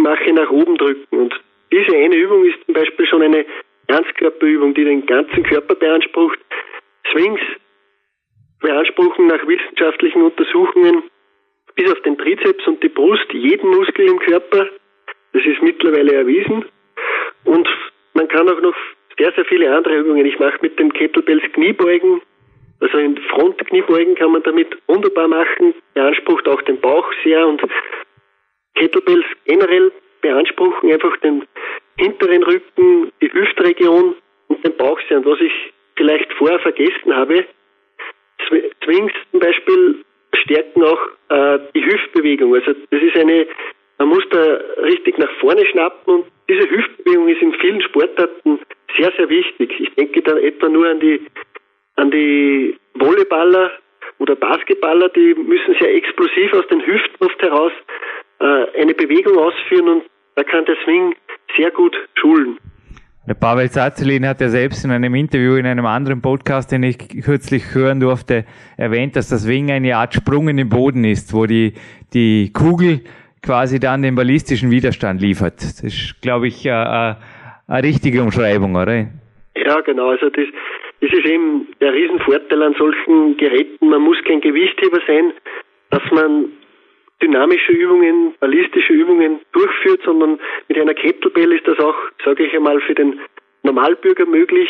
mache, 0.08 0.32
nach 0.32 0.50
oben 0.50 0.76
drücken. 0.76 1.18
Und 1.18 1.34
diese 1.72 1.96
eine 1.96 2.16
Übung 2.16 2.44
ist 2.44 2.58
zum 2.64 2.74
Beispiel 2.74 3.06
schon 3.06 3.22
eine 3.22 3.44
Ganzkörperübung, 3.88 4.74
die 4.74 4.84
den 4.84 5.06
ganzen 5.06 5.42
Körper 5.42 5.74
beansprucht. 5.74 6.38
Swings 7.12 7.40
beanspruchen 8.60 9.26
nach 9.26 9.46
wissenschaftlichen 9.46 10.22
Untersuchungen 10.22 11.04
bis 11.74 11.92
auf 11.92 12.00
den 12.02 12.18
Trizeps 12.18 12.66
und 12.66 12.82
die 12.82 12.88
Brust 12.88 13.32
jeden 13.32 13.70
Muskel 13.70 14.08
im 14.08 14.18
Körper. 14.18 14.68
Das 15.32 15.44
ist 15.44 15.62
mittlerweile 15.62 16.12
erwiesen. 16.14 16.64
Und 17.44 17.68
man 18.14 18.26
kann 18.28 18.48
auch 18.48 18.60
noch 18.60 18.74
sehr, 19.16 19.32
sehr 19.32 19.44
viele 19.44 19.74
andere 19.74 19.98
Übungen. 19.98 20.26
Ich 20.26 20.38
mache 20.38 20.58
mit 20.60 20.78
den 20.78 20.92
Kettlebells 20.92 21.42
Kniebeugen. 21.52 22.20
Also 22.80 22.98
in 22.98 23.16
Frontkniebeugen 23.16 24.16
kann 24.16 24.32
man 24.32 24.42
damit 24.42 24.76
wunderbar 24.86 25.28
machen. 25.28 25.74
Beansprucht 25.94 26.48
auch 26.48 26.62
den 26.62 26.80
Bauch 26.80 27.10
sehr 27.24 27.46
und 27.46 27.62
Kettlebells 28.74 29.26
generell 29.44 29.92
beanspruchen 30.20 30.92
einfach 30.92 31.16
den 31.18 31.44
hinteren 31.96 32.42
Rücken, 32.44 33.12
Hüftregion 33.68 34.14
und 34.48 34.64
den. 34.64 35.18
Und 35.18 35.26
was 35.26 35.40
ich 35.40 35.52
vielleicht 35.96 36.32
vorher 36.34 36.58
vergessen 36.60 37.14
habe, 37.14 37.44
Swings 38.84 39.12
zum 39.30 39.40
Beispiel 39.40 40.04
stärken 40.42 40.82
auch 40.82 41.00
äh, 41.28 41.58
die 41.75 41.84
Hüftbewegung. 41.84 42.54
Also 42.54 42.72
das 42.90 43.02
ist 43.02 43.16
eine, 43.16 43.46
man 43.98 44.08
muss 44.08 44.25
da 44.30 44.60
richtig 44.82 45.18
nach 45.18 45.30
vorne 45.40 45.66
schnappen 45.66 46.14
und 46.14 46.26
diese 46.48 46.68
Hüftbewegung 46.70 47.28
ist 47.28 47.42
in 47.42 47.52
vielen 47.54 47.82
Sportarten 47.82 48.60
sehr, 48.96 49.12
sehr 49.16 49.28
wichtig. 49.28 49.75
Ich 49.78 49.94
denke 49.94 50.22
da 50.22 50.37
etwa 50.38 50.68
nur 50.68 50.88
an 50.88 51.00
die, 51.00 51.20
an 51.96 52.10
die 52.10 52.76
Volleyballer 52.94 53.72
oder 54.18 54.34
Basketballer, 54.37 55.10
die 55.10 55.34
müssen 55.34 55.75
sehr 55.78 55.94
explosiv 55.94 56.52
aus 56.54 56.66
den 56.68 56.84
Hüften 56.87 57.26
oft 57.26 57.42
heraus 57.42 57.72
äh, 58.40 58.80
eine 58.80 58.94
Bewegung 58.94 59.37
ausführen 59.37 59.88
und 59.88 60.04
da 60.37 60.44
kann 60.44 60.64
der 60.64 60.76
Swing 60.84 61.14
sehr 61.56 61.70
gut 61.70 61.96
schulen. 62.14 62.58
Der 63.28 63.35
Pavel 63.35 63.68
Zazelin 63.68 64.26
hat 64.26 64.40
ja 64.40 64.49
selbst 64.49 64.87
in 64.87 64.90
einem 64.90 65.14
Interview 65.14 65.56
in 65.56 65.66
einem 65.66 65.85
anderen 65.85 66.23
Podcast, 66.23 66.73
den 66.73 66.82
ich 66.82 66.97
kürzlich 67.23 67.75
hören 67.75 68.00
durfte, 68.00 68.47
erwähnt, 68.78 69.16
dass 69.16 69.28
das 69.28 69.42
Swing 69.42 69.70
eine 69.70 69.94
Art 69.97 70.14
Sprung 70.14 70.49
in 70.49 70.56
den 70.56 70.70
Boden 70.70 71.04
ist, 71.04 71.35
wo 71.35 71.44
die, 71.44 71.75
die 72.14 72.50
Kugel 72.54 73.02
quasi 73.42 73.80
dann 73.80 74.00
den 74.00 74.14
ballistischen 74.14 74.70
Widerstand 74.70 75.20
liefert. 75.20 75.56
Das 75.56 75.82
ist, 75.82 76.23
glaube 76.23 76.47
ich, 76.47 76.66
eine, 76.70 77.18
eine 77.66 77.87
richtige 77.87 78.23
Umschreibung, 78.23 78.75
oder? 78.76 79.08
Ja, 79.56 79.80
genau. 79.85 80.08
Also 80.08 80.30
das, 80.30 80.47
das 81.02 81.12
ist 81.12 81.26
eben 81.26 81.66
der 81.82 81.92
Riesenvorteil 81.92 82.62
an 82.62 82.75
solchen 82.78 83.37
Geräten. 83.37 83.90
Man 83.90 84.00
muss 84.00 84.16
kein 84.25 84.40
Gewichtheber 84.40 85.00
sein, 85.06 85.35
dass 85.90 86.02
man 86.12 86.47
dynamische 87.22 87.72
Übungen, 87.72 88.34
ballistische 88.40 88.92
Übungen 88.92 89.40
durchführt, 89.52 90.02
sondern 90.04 90.38
mit 90.68 90.78
einer 90.78 90.94
Kettlebell 90.94 91.52
ist 91.52 91.66
das 91.66 91.78
auch, 91.78 91.96
sage 92.25 92.44
ich 92.44 92.54
einmal, 92.54 92.80
für 92.80 92.94
den 92.94 93.20
Normalbürger 93.62 94.26
möglich. 94.26 94.68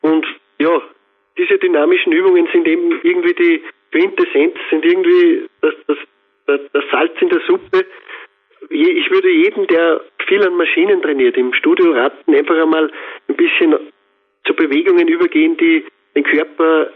Und 0.00 0.26
ja, 0.58 0.82
diese 1.36 1.58
dynamischen 1.58 2.12
Übungen 2.12 2.48
sind 2.52 2.68
eben 2.68 3.00
irgendwie 3.02 3.34
die 3.34 3.62
Quintessenz, 3.90 4.54
sind 4.70 4.84
irgendwie 4.84 5.46
das, 5.60 5.74
das 5.86 5.98
das 6.46 6.84
Salz 6.90 7.12
in 7.20 7.28
der 7.28 7.40
Suppe. 7.46 7.86
Ich 8.70 9.10
würde 9.10 9.30
jedem, 9.30 9.66
der 9.66 10.00
viel 10.26 10.42
an 10.42 10.56
Maschinen 10.56 11.02
trainiert, 11.02 11.36
im 11.36 11.52
Studio 11.54 11.92
raten, 11.92 12.34
einfach 12.34 12.56
einmal 12.56 12.90
ein 13.28 13.36
bisschen 13.36 13.74
zu 14.46 14.54
Bewegungen 14.54 15.08
übergehen, 15.08 15.56
die 15.56 15.84
den 16.14 16.24
Körper 16.24 16.90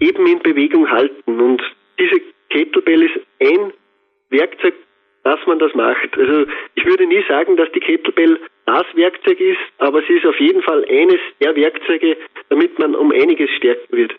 eben 0.00 0.26
in 0.26 0.38
Bewegung 0.40 0.90
halten. 0.90 1.40
Und 1.40 1.62
diese 1.98 2.20
Kettlebell 2.50 3.02
ist 3.04 3.20
ein 3.40 3.72
Werkzeug, 4.34 4.74
dass 5.24 5.38
man 5.46 5.58
das 5.58 5.74
macht. 5.74 6.18
Also 6.18 6.46
ich 6.74 6.84
würde 6.84 7.06
nie 7.06 7.24
sagen, 7.28 7.56
dass 7.56 7.70
die 7.72 7.80
Kettlebell 7.80 8.38
das 8.66 8.84
Werkzeug 8.94 9.40
ist, 9.40 9.60
aber 9.78 10.02
sie 10.02 10.14
ist 10.14 10.26
auf 10.26 10.38
jeden 10.38 10.62
Fall 10.62 10.84
eines 10.88 11.20
der 11.40 11.56
Werkzeuge, 11.56 12.16
damit 12.50 12.78
man 12.78 12.94
um 12.94 13.10
einiges 13.10 13.50
stärken 13.56 13.96
wird. 13.96 14.14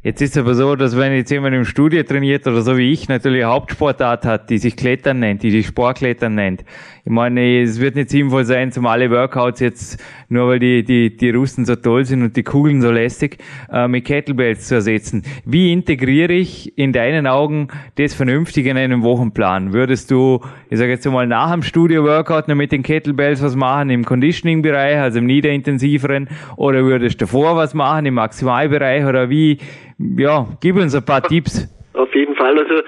Jetzt 0.00 0.22
ist 0.22 0.36
es 0.36 0.38
aber 0.38 0.54
so, 0.54 0.76
dass 0.76 0.96
wenn 0.96 1.12
jetzt 1.12 1.32
jemand 1.32 1.56
im 1.56 1.64
Studio 1.64 2.04
trainiert 2.04 2.46
oder 2.46 2.62
so 2.62 2.76
wie 2.76 2.92
ich 2.92 3.08
natürlich 3.08 3.42
eine 3.42 3.52
Hauptsportart 3.52 4.24
hat, 4.24 4.48
die 4.48 4.58
sich 4.58 4.76
Klettern 4.76 5.18
nennt, 5.18 5.42
die 5.42 5.50
sich 5.50 5.66
Sportklettern 5.66 6.36
nennt. 6.36 6.64
Ich 7.04 7.10
meine, 7.10 7.62
es 7.62 7.80
wird 7.80 7.96
nicht 7.96 8.10
sinnvoll 8.10 8.44
sein, 8.44 8.70
zum 8.70 8.86
alle 8.86 9.10
Workouts 9.10 9.58
jetzt, 9.58 10.00
nur 10.28 10.46
weil 10.46 10.60
die, 10.60 10.84
die, 10.84 11.16
die 11.16 11.30
Russen 11.30 11.64
so 11.64 11.74
toll 11.74 12.04
sind 12.04 12.22
und 12.22 12.36
die 12.36 12.44
Kugeln 12.44 12.80
so 12.80 12.92
lästig, 12.92 13.38
äh, 13.72 13.88
mit 13.88 14.04
Kettlebells 14.04 14.68
zu 14.68 14.76
ersetzen. 14.76 15.24
Wie 15.44 15.72
integriere 15.72 16.32
ich 16.32 16.78
in 16.78 16.92
deinen 16.92 17.26
Augen 17.26 17.66
das 17.96 18.14
vernünftig 18.14 18.66
in 18.66 18.76
einen 18.76 19.02
Wochenplan? 19.02 19.72
Würdest 19.72 20.12
du, 20.12 20.40
ich 20.70 20.78
sage 20.78 20.92
jetzt 20.92 21.10
mal, 21.10 21.26
nach 21.26 21.50
dem 21.50 21.64
Studio-Workout 21.64 22.46
noch 22.46 22.54
mit 22.54 22.70
den 22.70 22.84
Kettlebells 22.84 23.42
was 23.42 23.56
machen 23.56 23.90
im 23.90 24.04
Conditioning-Bereich, 24.04 24.98
also 24.98 25.18
im 25.18 25.26
niederintensiveren, 25.26 26.28
oder 26.54 26.84
würdest 26.84 27.20
du 27.20 27.24
davor 27.24 27.56
was 27.56 27.74
machen 27.74 28.06
im 28.06 28.14
Maximalbereich, 28.14 29.04
oder 29.04 29.28
wie, 29.28 29.58
ja, 29.98 30.46
gib 30.60 30.76
uns 30.76 30.94
ein 30.94 31.04
paar 31.04 31.22
Tipps. 31.22 31.68
Auf 31.94 32.14
jeden 32.14 32.36
Fall, 32.36 32.58
also 32.58 32.82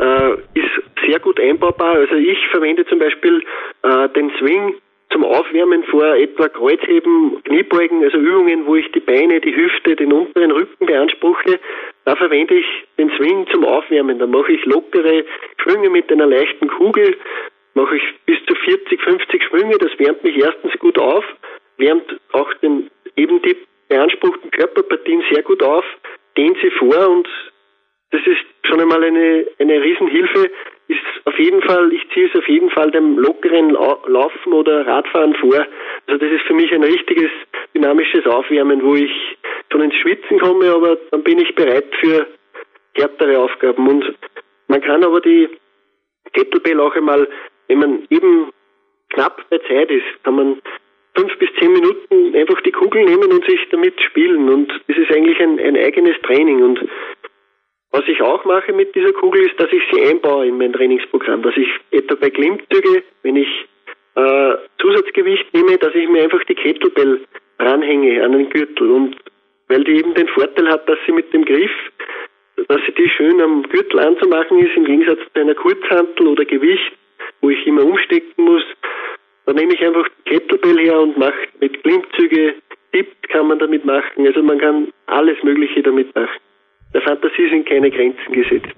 äh, 0.00 0.34
ist 0.54 1.06
sehr 1.06 1.18
gut 1.20 1.40
einbaubar. 1.40 1.96
Also 1.96 2.14
ich 2.14 2.38
verwende 2.50 2.86
zum 2.86 2.98
Beispiel 2.98 3.42
äh, 3.82 4.08
den 4.10 4.30
Swing 4.38 4.74
zum 5.10 5.24
Aufwärmen 5.24 5.84
vor 5.84 6.04
etwa 6.16 6.48
Kreuzheben, 6.48 7.42
Kniebeugen, 7.44 8.02
also 8.02 8.18
Übungen, 8.18 8.66
wo 8.66 8.74
ich 8.74 8.90
die 8.92 9.00
Beine, 9.00 9.40
die 9.40 9.54
Hüfte, 9.54 9.94
den 9.94 10.12
unteren 10.12 10.50
Rücken 10.50 10.86
beanspruche. 10.86 11.60
Da 12.04 12.16
verwende 12.16 12.54
ich 12.54 12.66
den 12.98 13.10
Swing 13.10 13.46
zum 13.52 13.64
Aufwärmen. 13.64 14.18
Da 14.18 14.26
mache 14.26 14.52
ich 14.52 14.64
lockere 14.64 15.24
Schwünge 15.62 15.90
mit 15.90 16.10
einer 16.10 16.26
leichten 16.26 16.68
Kugel, 16.68 17.16
mache 17.74 17.96
ich 17.96 18.02
bis 18.26 18.38
zu 18.46 18.54
40, 18.54 19.00
50 19.00 19.44
Schwünge. 19.44 19.78
Das 19.78 19.96
wärmt 19.98 20.24
mich 20.24 20.36
erstens 20.36 20.72
gut 20.80 20.98
auf, 20.98 21.24
wärmt 21.78 22.20
auch 22.32 22.52
den, 22.54 22.90
eben 23.16 23.40
die 23.42 23.56
beanspruchten 23.88 24.50
Körperpartien 24.50 25.22
sehr 25.30 25.42
gut 25.42 25.62
auf 25.62 25.84
dehnt 26.36 26.58
sie 26.62 26.70
vor 26.70 27.08
und 27.08 27.28
das 28.10 28.20
ist 28.26 28.44
schon 28.62 28.80
einmal 28.80 29.02
eine, 29.02 29.46
eine 29.58 29.82
Riesenhilfe. 29.82 30.50
Ist 30.86 31.00
auf 31.24 31.38
jeden 31.38 31.62
Fall, 31.62 31.92
ich 31.92 32.02
ziehe 32.12 32.28
es 32.28 32.36
auf 32.36 32.48
jeden 32.48 32.70
Fall 32.70 32.90
dem 32.90 33.18
lockeren 33.18 33.70
Laufen 33.70 34.52
oder 34.52 34.86
Radfahren 34.86 35.34
vor. 35.34 35.66
Also 36.06 36.18
das 36.24 36.30
ist 36.30 36.46
für 36.46 36.54
mich 36.54 36.72
ein 36.72 36.84
richtiges 36.84 37.30
dynamisches 37.74 38.26
Aufwärmen, 38.26 38.84
wo 38.84 38.94
ich 38.94 39.10
schon 39.72 39.82
ins 39.82 39.96
Schwitzen 39.96 40.38
komme, 40.38 40.70
aber 40.70 40.96
dann 41.10 41.24
bin 41.24 41.40
ich 41.40 41.54
bereit 41.54 41.86
für 42.00 42.26
härtere 42.94 43.38
Aufgaben. 43.38 43.88
Und 43.88 44.14
man 44.68 44.80
kann 44.80 45.02
aber 45.02 45.20
die 45.20 45.48
Kettlebell 46.32 46.78
auch 46.80 46.94
einmal, 46.94 47.28
wenn 47.68 47.78
man 47.78 48.06
eben 48.10 48.50
knapp 49.10 49.44
bei 49.50 49.58
Zeit 49.58 49.90
ist, 49.90 50.22
kann 50.22 50.36
man 50.36 50.62
fünf 51.16 51.38
bis 51.38 51.48
zehn 51.58 51.72
Minuten 51.72 52.34
einfach 52.36 52.60
die 52.62 52.72
Kugel 52.72 53.04
nehmen 53.04 53.32
und 53.32 53.44
sich 53.46 53.60
damit 53.70 54.00
spielen. 54.00 54.48
Und 54.48 54.72
das 54.88 54.96
ist 54.96 55.10
eigentlich 55.10 55.38
ein, 55.40 55.58
ein 55.58 55.76
eigenes 55.76 56.20
Training. 56.22 56.62
Und 56.62 56.80
was 57.90 58.02
ich 58.08 58.20
auch 58.20 58.44
mache 58.44 58.72
mit 58.72 58.94
dieser 58.94 59.12
Kugel 59.12 59.46
ist, 59.46 59.58
dass 59.60 59.72
ich 59.72 59.82
sie 59.92 60.02
einbaue 60.02 60.46
in 60.46 60.58
mein 60.58 60.72
Trainingsprogramm. 60.72 61.42
Dass 61.42 61.56
ich 61.56 61.68
etwa 61.90 62.16
bei 62.16 62.30
Klimmzüge, 62.30 63.02
wenn 63.22 63.36
ich 63.36 63.48
äh, 64.16 64.54
Zusatzgewicht 64.80 65.52
nehme, 65.54 65.78
dass 65.78 65.94
ich 65.94 66.08
mir 66.08 66.24
einfach 66.24 66.42
die 66.44 66.54
Kettlebell 66.54 67.20
ranhänge 67.58 68.24
an 68.24 68.32
den 68.32 68.50
Gürtel. 68.50 68.90
Und 68.90 69.16
weil 69.68 69.84
die 69.84 69.98
eben 69.98 70.14
den 70.14 70.28
Vorteil 70.28 70.68
hat, 70.68 70.88
dass 70.88 70.98
sie 71.06 71.12
mit 71.12 71.32
dem 71.32 71.44
Griff, 71.44 71.70
dass 72.68 72.80
sie 72.86 72.92
die 72.92 73.08
schön 73.08 73.40
am 73.40 73.62
Gürtel 73.64 74.00
anzumachen 74.00 74.58
ist, 74.58 74.76
im 74.76 74.84
Gegensatz 74.84 75.20
zu 75.32 75.40
einer 75.40 75.54
Kurzhantel 75.54 76.26
oder 76.26 76.44
Gewicht, 76.44 76.92
wo 77.40 77.50
ich 77.50 77.66
immer 77.66 77.84
umstecken 77.84 78.44
muss. 78.44 78.64
Da 79.46 79.52
nehme 79.52 79.74
ich 79.74 79.80
einfach 79.84 80.06
Kettlebell 80.24 80.78
her 80.78 81.00
und 81.00 81.18
mache 81.18 81.34
mit 81.60 81.82
Klimmzüge, 81.82 82.54
Tipp 82.92 83.08
kann 83.28 83.48
man 83.48 83.58
damit 83.58 83.84
machen. 83.84 84.26
Also 84.26 84.42
man 84.42 84.58
kann 84.58 84.88
alles 85.06 85.36
Mögliche 85.42 85.82
damit 85.82 86.14
machen. 86.14 86.40
Der 86.94 87.02
Fantasie 87.02 87.48
sind 87.50 87.68
keine 87.68 87.90
Grenzen 87.90 88.32
gesetzt. 88.32 88.72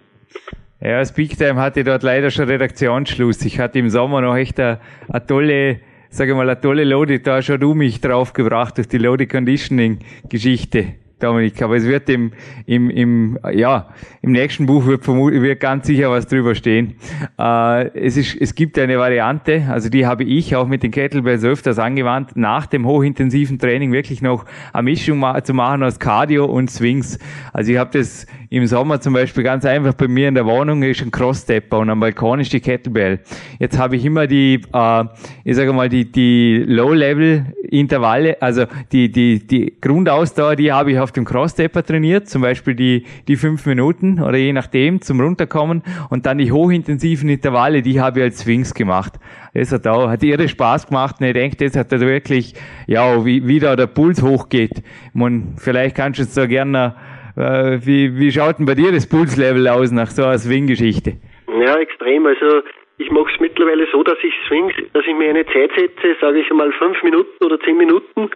Ja, 0.81 0.99
das 0.99 1.15
Big 1.15 1.37
Time 1.37 1.57
hatte 1.57 1.85
dort 1.85 2.03
leider 2.03 2.31
schon 2.31 2.47
Redaktionsschluss. 2.47 3.45
Ich 3.45 3.59
hatte 3.59 3.79
im 3.79 3.91
Sommer 3.91 4.23
noch 4.23 4.37
echt 4.37 4.59
eine, 4.59 4.81
eine 5.09 5.27
tolle, 5.27 5.81
sage 6.11 6.35
mal, 6.35 6.49
eine 6.49 6.61
tolle 6.61 6.85
Lodi, 6.85 7.23
da 7.23 7.43
schon 7.43 7.61
du 7.61 7.75
mich 7.75 8.01
draufgebracht 8.01 8.79
durch 8.79 8.89
die 8.89 8.99
Lodi 8.99 9.27
Conditioning 9.27 10.01
Geschichte. 10.29 10.95
Dominik, 11.19 11.63
aber 11.63 11.77
es 11.77 11.85
wird 11.85 12.11
im, 12.11 12.33
im, 12.67 12.91
im, 12.91 13.39
ja, 13.53 13.89
im 14.21 14.33
nächsten 14.33 14.67
Buch 14.67 14.85
wird, 14.85 15.07
wird 15.07 15.61
ganz 15.61 15.87
sicher 15.87 16.11
was 16.11 16.27
drüber 16.27 16.55
stehen. 16.55 16.97
Äh, 17.39 17.89
es, 17.99 18.19
ist, 18.19 18.37
es 18.39 18.55
gibt 18.55 18.79
eine 18.79 18.99
Variante, 18.99 19.67
also 19.71 19.89
die 19.89 20.05
habe 20.05 20.25
ich 20.25 20.55
auch 20.55 20.67
mit 20.67 20.83
den 20.83 20.91
Kettlebells 20.91 21.43
öfters 21.43 21.79
angewandt, 21.79 22.37
nach 22.37 22.67
dem 22.67 22.87
hochintensiven 22.87 23.59
Training 23.59 23.93
wirklich 23.93 24.21
noch 24.21 24.45
eine 24.75 24.83
Mischung 24.83 25.19
ma 25.19 25.43
zu 25.43 25.55
machen 25.55 25.83
aus 25.83 25.99
Cardio 25.99 26.45
und 26.45 26.71
Swings. 26.71 27.19
Also 27.53 27.73
ich 27.73 27.79
habe 27.79 27.99
das 27.99 28.27
im 28.51 28.67
Sommer 28.67 29.01
zum 29.01 29.13
Beispiel 29.13 29.43
ganz 29.43 29.65
einfach 29.65 29.95
bei 29.95 30.09
mir 30.09 30.29
in 30.29 30.35
der 30.35 30.47
Wohnung 30.47 30.83
ist 30.83 31.03
ein 31.03 31.11
Cross-Stepper 31.11 31.79
und 31.79 31.91
am 31.91 32.01
Balkon 32.01 32.41
ist 32.41 32.53
die 32.53 32.61
Kettlebell. 32.61 33.21
Jetzt 33.59 33.79
habe 33.79 33.97
ich 33.97 34.05
immer 34.05 34.27
die, 34.27 34.61
äh, 34.73 35.05
ich 35.45 35.57
sage 35.57 35.73
mal, 35.73 35.89
die, 35.89 36.11
die 36.11 36.65
Low-Level-Intervalle, 36.67 38.41
also 38.41 38.67
die, 38.93 39.11
die, 39.11 39.47
die 39.47 39.75
Grundausdauer, 39.81 40.57
die 40.57 40.73
habe 40.73 40.93
ich 40.93 40.99
auf 40.99 41.06
dem 41.13 41.25
Cross-Stepper 41.25 41.83
trainiert, 41.83 42.29
zum 42.29 42.43
Beispiel 42.43 42.75
die, 42.75 43.05
die 43.29 43.37
fünf 43.37 43.67
Minuten 43.67 44.21
oder 44.23 44.37
je 44.37 44.53
nachdem 44.53 45.01
zum 45.01 45.21
Runterkommen 45.21 45.83
und 46.11 46.27
dann 46.27 46.39
die 46.39 46.53
hochintensiven 46.53 47.29
Intervalle, 47.29 47.83
die 47.83 48.01
habe 48.01 48.21
ich 48.21 48.25
als 48.25 48.39
Swings 48.41 48.75
gemacht. 48.75 49.15
Das 49.55 49.73
hat 49.73 49.87
auch, 49.87 50.09
hat 50.09 50.23
irre 50.23 50.49
Spaß 50.49 50.89
gemacht 50.89 51.17
und 51.21 51.27
ich 51.27 51.33
denke, 51.33 51.57
das 51.57 51.77
hat 51.77 51.93
da 51.93 52.01
wirklich, 52.01 52.55
ja, 52.87 53.25
wie, 53.25 53.47
wie 53.47 53.59
da 53.59 53.77
der 53.77 53.87
Puls 53.87 54.23
hochgeht. 54.23 54.83
Man, 55.15 55.55
vielleicht 55.59 55.97
kannst 55.97 56.19
du 56.19 56.23
jetzt 56.25 56.37
da 56.37 56.47
gerne 56.47 56.95
äh, 57.37 57.79
wie, 57.85 58.19
wie 58.19 58.33
schaut 58.33 58.59
denn 58.59 58.67
bei 58.67 58.75
dir 58.75 58.93
das 58.93 59.09
Pulslevel 59.09 59.69
aus 59.69 59.93
nach 59.93 60.09
so 60.09 60.25
einer 60.25 60.39
Swing-Geschichte? 60.39 61.15
Ja, 61.49 61.77
extrem. 61.77 62.27
Also 62.27 62.63
ich 62.99 63.11
mache 63.11 63.31
es 63.33 63.41
mittlerweile 63.41 63.87
so, 63.93 64.03
dass 64.03 64.19
ich 64.23 64.33
Swings, 64.49 64.73
dass 64.93 65.05
ich 65.07 65.15
mir 65.15 65.29
eine 65.29 65.45
Zeit 65.47 65.71
setze, 65.77 66.17
sage 66.21 66.41
ich 66.41 66.51
einmal 66.51 66.73
fünf 66.73 67.03
Minuten 67.03 67.45
oder 67.45 67.61
zehn 67.61 67.77
Minuten 67.77 68.31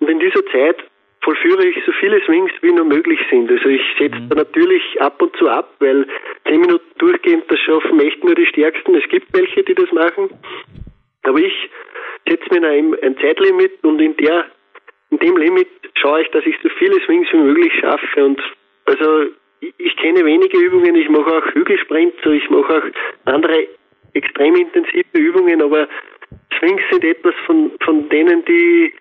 und 0.00 0.08
in 0.08 0.18
dieser 0.18 0.44
Zeit 0.46 0.76
vollführe 1.22 1.66
ich 1.66 1.76
so 1.84 1.92
viele 1.92 2.20
Swings 2.24 2.52
wie 2.62 2.72
nur 2.72 2.84
möglich 2.84 3.20
sind. 3.30 3.50
Also 3.50 3.68
ich 3.68 3.82
setze 3.98 4.18
mhm. 4.18 4.28
da 4.28 4.36
natürlich 4.36 4.82
ab 5.00 5.20
und 5.20 5.36
zu 5.36 5.48
ab, 5.48 5.74
weil 5.80 6.06
zehn 6.46 6.60
Minuten 6.60 6.86
durchgehend, 6.98 7.44
das 7.48 7.58
schaffen 7.60 8.00
echt 8.00 8.24
nur 8.24 8.34
die 8.34 8.46
Stärksten. 8.46 8.94
Es 8.94 9.08
gibt 9.08 9.26
welche, 9.36 9.62
die 9.62 9.74
das 9.74 9.90
machen. 9.92 10.30
Aber 11.24 11.38
ich 11.38 11.70
setze 12.28 12.46
mir 12.50 12.66
ein, 12.66 12.96
ein 13.02 13.16
Zeitlimit 13.18 13.82
und 13.82 14.00
in 14.00 14.16
der 14.16 14.46
in 15.10 15.18
dem 15.18 15.36
Limit 15.36 15.68
schaue 15.94 16.22
ich, 16.22 16.28
dass 16.28 16.46
ich 16.46 16.54
so 16.62 16.68
viele 16.78 17.00
Swings 17.00 17.28
wie 17.32 17.38
möglich 17.38 17.72
schaffe. 17.80 18.24
Und 18.24 18.40
also 18.86 19.26
ich, 19.60 19.74
ich 19.78 19.96
kenne 19.96 20.24
wenige 20.24 20.56
Übungen, 20.58 20.94
ich 20.94 21.08
mache 21.08 21.38
auch 21.38 21.54
Hügelsprint, 21.54 22.14
so 22.22 22.30
ich 22.30 22.48
mache 22.48 22.78
auch 22.78 23.32
andere 23.32 23.66
extrem 24.14 24.54
intensive 24.54 25.18
Übungen, 25.18 25.62
aber 25.62 25.88
Swings 26.58 26.82
sind 26.90 27.04
etwas 27.04 27.34
von, 27.46 27.72
von 27.84 28.08
denen, 28.08 28.44
die, 28.44 28.92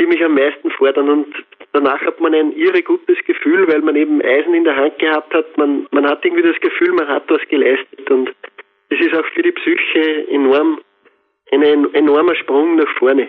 die 0.00 0.06
mich 0.06 0.24
am 0.24 0.34
meisten 0.34 0.70
fordern 0.72 1.08
und 1.08 1.26
danach 1.72 2.00
hat 2.00 2.20
man 2.20 2.34
ein 2.34 2.52
irre 2.52 2.82
gutes 2.82 3.18
Gefühl, 3.26 3.68
weil 3.68 3.82
man 3.82 3.96
eben 3.96 4.20
Eisen 4.22 4.54
in 4.54 4.64
der 4.64 4.76
Hand 4.76 4.98
gehabt 4.98 5.32
hat. 5.34 5.56
Man, 5.56 5.86
man 5.90 6.06
hat 6.06 6.24
irgendwie 6.24 6.42
das 6.42 6.60
Gefühl, 6.60 6.92
man 6.92 7.06
hat 7.06 7.24
was 7.28 7.40
geleistet 7.48 8.10
und 8.10 8.30
es 8.88 9.00
ist 9.00 9.14
auch 9.14 9.24
für 9.34 9.42
die 9.42 9.52
Psyche 9.52 10.28
enorm, 10.30 10.80
ein 11.52 11.62
enormer 11.94 12.34
Sprung 12.36 12.76
nach 12.76 12.88
vorne. 12.98 13.28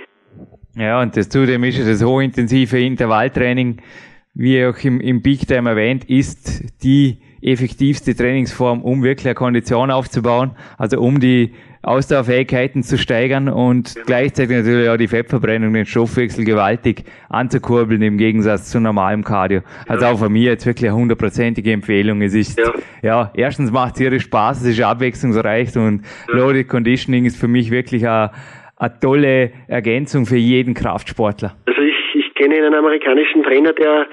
Ja, 0.75 1.01
und 1.01 1.15
das 1.17 1.29
zudem 1.29 1.63
ist 1.65 1.79
das 1.79 2.03
hochintensive 2.03 2.79
Intervalltraining, 2.79 3.81
wie 4.33 4.65
auch 4.65 4.77
im, 4.83 5.01
im 5.01 5.21
Big 5.21 5.47
Time 5.47 5.69
erwähnt, 5.69 6.09
ist 6.09 6.83
die 6.83 7.19
effektivste 7.41 8.15
Trainingsform, 8.15 8.81
um 8.81 9.03
wirklich 9.03 9.27
eine 9.27 9.35
Kondition 9.35 9.91
aufzubauen, 9.91 10.51
also 10.77 10.99
um 10.99 11.19
die 11.19 11.53
Ausdauerfähigkeiten 11.83 12.83
zu 12.83 12.97
steigern 12.97 13.49
und 13.49 13.95
gleichzeitig 14.05 14.57
natürlich 14.57 14.87
auch 14.87 14.97
die 14.97 15.07
Fettverbrennung, 15.07 15.73
den 15.73 15.87
Stoffwechsel 15.87 16.45
gewaltig 16.45 17.05
anzukurbeln 17.29 18.03
im 18.03 18.17
Gegensatz 18.19 18.69
zu 18.69 18.79
normalem 18.79 19.23
Cardio. 19.23 19.61
Also 19.87 20.05
auch 20.05 20.19
von 20.19 20.31
mir 20.31 20.51
jetzt 20.51 20.65
wirklich 20.67 20.91
eine 20.91 20.99
hundertprozentige 20.99 21.71
Empfehlung. 21.71 22.21
Es 22.21 22.35
ist, 22.35 22.59
ja, 22.59 22.71
ja 23.01 23.31
erstens 23.33 23.71
macht 23.71 23.95
es 23.95 24.01
ihre 24.01 24.19
Spaß, 24.19 24.61
es 24.61 24.77
ist 24.77 24.81
abwechslungsreich 24.81 25.75
und 25.75 26.03
Loaded 26.27 26.67
Conditioning 26.67 27.25
ist 27.25 27.39
für 27.39 27.47
mich 27.47 27.71
wirklich 27.71 28.07
ein 28.07 28.29
eine 28.81 28.99
tolle 28.99 29.51
Ergänzung 29.67 30.25
für 30.25 30.37
jeden 30.37 30.73
Kraftsportler. 30.73 31.55
Also 31.67 31.81
ich, 31.81 32.15
ich 32.15 32.33
kenne 32.33 32.55
einen 32.55 32.73
amerikanischen 32.73 33.43
Trainer, 33.43 33.73
der, 33.73 34.07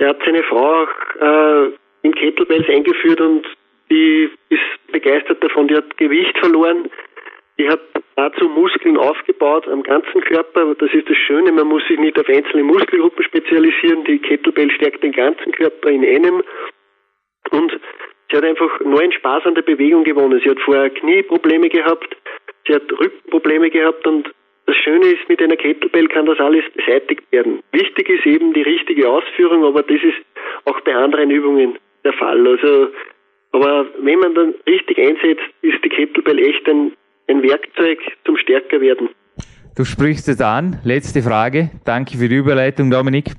der 0.00 0.08
hat 0.08 0.16
seine 0.26 0.42
Frau 0.42 0.82
auch 0.82 1.68
äh, 1.68 1.72
in 2.02 2.14
Kettlebells 2.14 2.68
eingeführt 2.68 3.20
und 3.20 3.46
die 3.90 4.30
ist 4.48 4.92
begeistert 4.92 5.42
davon. 5.42 5.68
Die 5.68 5.76
hat 5.76 5.96
Gewicht 5.96 6.36
verloren. 6.38 6.90
Die 7.58 7.68
hat 7.68 7.80
dazu 8.16 8.48
Muskeln 8.48 8.96
aufgebaut 8.96 9.68
am 9.68 9.82
ganzen 9.82 10.20
Körper. 10.22 10.74
Das 10.76 10.92
ist 10.92 11.08
das 11.08 11.16
Schöne, 11.16 11.52
man 11.52 11.66
muss 11.66 11.86
sich 11.88 11.98
nicht 11.98 12.18
auf 12.18 12.28
einzelne 12.28 12.62
Muskelgruppen 12.62 13.24
spezialisieren. 13.24 14.04
Die 14.04 14.18
Kettlebell 14.18 14.70
stärkt 14.70 15.02
den 15.02 15.12
ganzen 15.12 15.52
Körper 15.52 15.90
in 15.90 16.04
einem. 16.04 16.42
Und 17.50 17.78
sie 18.30 18.36
hat 18.36 18.44
einfach 18.44 18.80
neuen 18.80 19.12
Spaß 19.12 19.44
an 19.44 19.54
der 19.54 19.62
Bewegung 19.62 20.04
gewonnen. 20.04 20.40
Sie 20.42 20.50
hat 20.50 20.60
vorher 20.60 20.90
Knieprobleme 20.90 21.68
gehabt 21.68 22.16
Sie 22.66 22.74
hat 22.74 22.92
Rückenprobleme 22.92 23.70
gehabt 23.70 24.06
und 24.06 24.30
das 24.66 24.76
Schöne 24.76 25.06
ist, 25.06 25.28
mit 25.28 25.42
einer 25.42 25.56
Kettlebell 25.56 26.06
kann 26.08 26.26
das 26.26 26.38
alles 26.38 26.64
beseitigt 26.72 27.24
werden. 27.32 27.62
Wichtig 27.72 28.08
ist 28.08 28.26
eben 28.26 28.52
die 28.52 28.62
richtige 28.62 29.08
Ausführung, 29.08 29.64
aber 29.64 29.82
das 29.82 30.00
ist 30.02 30.18
auch 30.66 30.80
bei 30.82 30.94
anderen 30.94 31.30
Übungen 31.30 31.78
der 32.04 32.12
Fall. 32.14 32.46
Also, 32.46 32.88
aber 33.52 33.86
wenn 34.02 34.18
man 34.18 34.34
dann 34.34 34.54
richtig 34.66 34.98
einsetzt, 34.98 35.42
ist 35.62 35.84
die 35.84 35.88
Kettlebell 35.88 36.38
echt 36.38 36.68
ein, 36.68 36.92
ein 37.28 37.42
Werkzeug 37.42 37.98
zum 38.24 38.36
Stärkerwerden. 38.36 39.08
Du 39.76 39.84
sprichst 39.84 40.28
es 40.28 40.40
an. 40.40 40.78
Letzte 40.84 41.22
Frage. 41.22 41.70
Danke 41.84 42.18
für 42.18 42.28
die 42.28 42.36
Überleitung, 42.36 42.90
Dominik. 42.90 43.32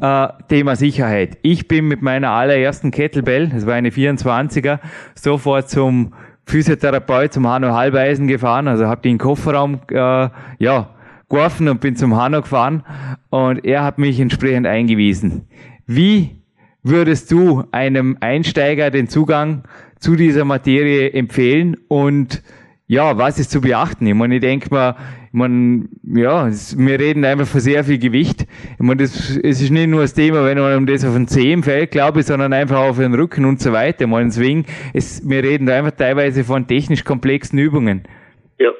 Äh, 0.00 0.28
Thema 0.48 0.76
Sicherheit. 0.76 1.38
Ich 1.42 1.66
bin 1.66 1.88
mit 1.88 2.02
meiner 2.02 2.30
allerersten 2.30 2.90
Kettlebell, 2.90 3.48
das 3.48 3.66
war 3.66 3.74
eine 3.74 3.90
24er, 3.90 4.80
sofort 5.14 5.70
zum 5.70 6.14
Physiotherapeut 6.46 7.32
zum 7.32 7.46
Hanno 7.46 7.74
Halbeisen 7.74 8.26
gefahren, 8.26 8.68
also 8.68 8.86
habe 8.86 9.02
den 9.02 9.18
Kofferraum 9.18 9.80
äh, 9.90 10.28
ja, 10.58 10.94
geworfen 11.28 11.68
und 11.68 11.80
bin 11.80 11.96
zum 11.96 12.16
Hanno 12.16 12.40
gefahren 12.40 12.84
und 13.30 13.64
er 13.64 13.84
hat 13.84 13.98
mich 13.98 14.18
entsprechend 14.18 14.66
eingewiesen. 14.66 15.48
Wie 15.86 16.42
würdest 16.82 17.30
du 17.30 17.64
einem 17.72 18.16
Einsteiger 18.20 18.90
den 18.90 19.08
Zugang 19.08 19.64
zu 19.98 20.16
dieser 20.16 20.44
Materie 20.44 21.10
empfehlen 21.10 21.76
und 21.88 22.42
ja, 22.86 23.18
was 23.18 23.38
ist 23.38 23.50
zu 23.50 23.60
beachten? 23.60 24.06
Ich 24.06 24.14
meine, 24.14 24.36
ich 24.36 24.40
denke 24.40 24.68
mal, 24.70 24.96
ich 25.26 25.34
meine, 25.34 25.88
ja, 26.04 26.46
wir 26.48 26.98
reden 26.98 27.22
einfach 27.24 27.46
von 27.46 27.60
sehr 27.60 27.84
viel 27.84 27.98
Gewicht. 27.98 28.46
Ich 28.72 28.78
meine, 28.78 29.02
das, 29.02 29.36
es 29.36 29.60
ist 29.60 29.70
nicht 29.70 29.88
nur 29.88 30.00
das 30.00 30.14
Thema, 30.14 30.42
wenn 30.46 30.58
man 30.58 30.86
das 30.86 31.04
auf 31.04 31.12
den 31.12 31.28
Zehen 31.28 31.62
fällt, 31.62 31.90
glaube 31.90 32.20
ich, 32.20 32.26
sondern 32.26 32.54
einfach 32.54 32.78
auf 32.78 32.96
den 32.96 33.12
Rücken 33.14 33.44
und 33.44 33.60
so 33.60 33.72
weiter. 33.74 34.04
Ich 34.04 34.10
meine, 34.10 34.26
deswegen, 34.26 34.64
es, 34.94 35.28
wir 35.28 35.42
reden 35.42 35.66
da 35.66 35.76
einfach 35.76 35.92
teilweise 35.92 36.44
von 36.44 36.66
technisch 36.66 37.04
komplexen 37.04 37.58
Übungen. 37.58 38.04
Ja, 38.58 38.70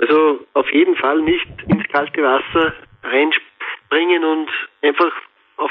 also 0.00 0.40
auf 0.54 0.66
jeden 0.72 0.96
Fall 0.96 1.22
nicht 1.22 1.46
ins 1.68 1.86
kalte 1.92 2.20
Wasser 2.20 2.74
reinspringen 3.04 4.24
und 4.24 4.50
einfach 4.82 5.12
auf, 5.58 5.70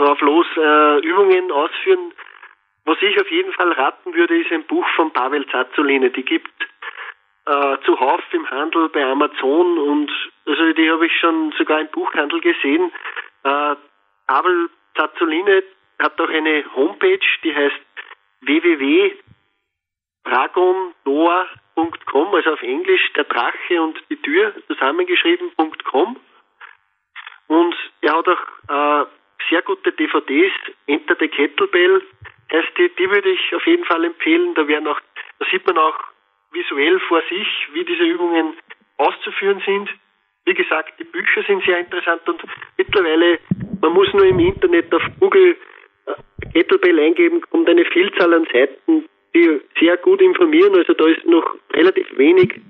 auf 0.00 0.20
los 0.20 0.46
äh, 0.56 0.98
Übungen 1.00 1.50
ausführen. 1.50 2.12
Was 2.84 3.00
ich 3.02 3.20
auf 3.20 3.30
jeden 3.30 3.52
Fall 3.52 3.72
raten 3.72 4.14
würde, 4.14 4.38
ist 4.38 4.52
ein 4.52 4.64
Buch 4.64 4.86
von 4.94 5.12
Pavel 5.12 5.46
Zazzoline. 5.48 6.10
Die 6.10 6.24
gibt 6.24 6.50
äh, 7.46 7.76
zuhauf 7.84 8.22
im 8.32 8.48
Handel 8.50 8.88
bei 8.88 9.04
Amazon 9.04 9.78
und 9.78 10.10
also 10.46 10.72
die 10.72 10.90
habe 10.90 11.06
ich 11.06 11.12
schon 11.18 11.52
sogar 11.58 11.80
im 11.80 11.88
Buchhandel 11.88 12.40
gesehen. 12.40 12.92
Äh, 13.44 13.76
Abel 14.28 14.70
Zazzoline 14.96 15.62
hat 15.98 16.20
auch 16.20 16.28
eine 16.28 16.64
Homepage, 16.74 17.20
die 17.42 17.54
heißt 17.54 17.80
www 18.42 19.16
dragondoor.com, 20.26 22.34
also 22.34 22.52
auf 22.52 22.62
Englisch 22.62 23.12
der 23.14 23.24
Drache 23.24 23.80
und 23.80 23.98
die 24.10 24.16
Tür 24.16 24.52
zusammengeschrieben.com. 24.66 26.16
Und 27.46 27.76
er 28.00 28.16
hat 28.16 28.28
auch 28.28 28.42
äh, 28.68 29.04
sehr 29.48 29.62
gute 29.62 29.92
DVDs, 29.92 30.52
Enter 30.86 31.16
the 31.18 31.28
Kettlebell, 31.28 32.02
heißt 32.52 32.78
die, 32.78 32.90
die 32.98 33.10
würde 33.10 33.30
ich 33.30 33.54
auf 33.54 33.66
jeden 33.66 33.84
Fall 33.84 34.04
empfehlen. 34.04 34.54
Da 34.54 34.66
werden 34.68 34.86
auch, 34.86 35.00
da 35.38 35.46
sieht 35.50 35.66
man 35.66 35.78
auch 35.78 35.98
visuell 36.52 36.98
vor 37.00 37.22
sich, 37.28 37.48
wie 37.72 37.84
diese 37.84 38.04
Übungen 38.04 38.54
auszuführen 38.98 39.62
sind. 39.64 39.90
Wie 40.44 40.54
gesagt, 40.54 40.98
die 40.98 41.04
Bücher 41.04 41.42
sind 41.42 41.64
sehr 41.64 41.78
interessant 41.78 42.22
und 42.28 42.40
mittlerweile, 42.76 43.38
man 43.80 43.92
muss 43.92 44.12
nur 44.12 44.24
im 44.24 44.38
Internet 44.38 44.92
auf 44.94 45.02
Google 45.18 45.56
äh, 46.06 46.52
Kettlebell 46.52 46.98
eingeben, 47.00 47.40
kommt 47.50 47.68
eine 47.68 47.84
Vielzahl 47.84 48.32
an 48.32 48.46
Seiten, 48.52 49.08
die 49.34 49.60
sehr 49.80 49.96
gut 49.98 50.20
informieren. 50.22 50.76
Also 50.76 50.94
da 50.94 51.06
ist 51.08 51.26
noch 51.26 51.56
relativ 51.72 52.06
wenig 52.16 52.60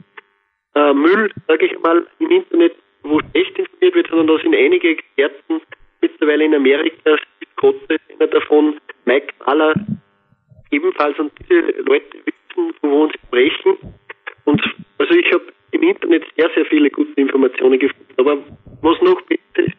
äh, 0.75 0.93
Müll, 0.95 1.31
sage 1.47 1.67
ich 1.67 1.79
mal, 1.81 2.07
im 2.19 2.31
Internet, 2.31 2.77
wo 3.03 3.21
schlecht 3.21 3.59
informiert 3.59 3.95
wird, 3.95 4.09
sondern 4.09 4.27
da 4.29 4.43
sind 4.43 4.55
einige 4.55 4.91
Experten 4.91 5.61
mittlerweile 6.07 6.45
in 6.45 6.55
Amerika, 6.55 7.17
Scott 7.53 7.77
einer 7.89 8.29
davon, 8.29 8.79
Mike 9.05 9.33
Mahler 9.45 9.75
ebenfalls 10.71 11.19
und 11.19 11.33
diese 11.41 11.61
Leute 11.83 12.19
wissen, 12.25 12.75
wovon 12.83 13.11
sie 13.11 13.19
sprechen. 13.27 13.79
Und 14.45 14.63
also 14.99 15.15
ich 15.15 15.33
habe 15.33 15.45
im 15.73 15.83
Internet 15.83 16.25
sehr, 16.37 16.51
sehr 16.55 16.65
viele 16.67 16.91
gute 16.91 17.13
Informationen 17.21 17.79
gefunden. 17.79 18.15
Aber 18.17 18.39
was 18.83 19.01
noch 19.03 19.21
besser 19.23 19.67
ist, 19.67 19.79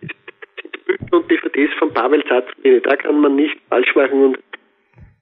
sind 0.61 0.85
Bücher 0.85 1.13
und 1.13 1.31
DVDs 1.31 1.73
von 1.79 1.93
Pavel 1.93 2.23
Zatzmine. 2.25 2.81
Da 2.81 2.95
kann 2.95 3.21
man 3.21 3.35
nicht 3.35 3.57
falsch 3.69 3.95
machen. 3.95 4.23
Und 4.23 4.39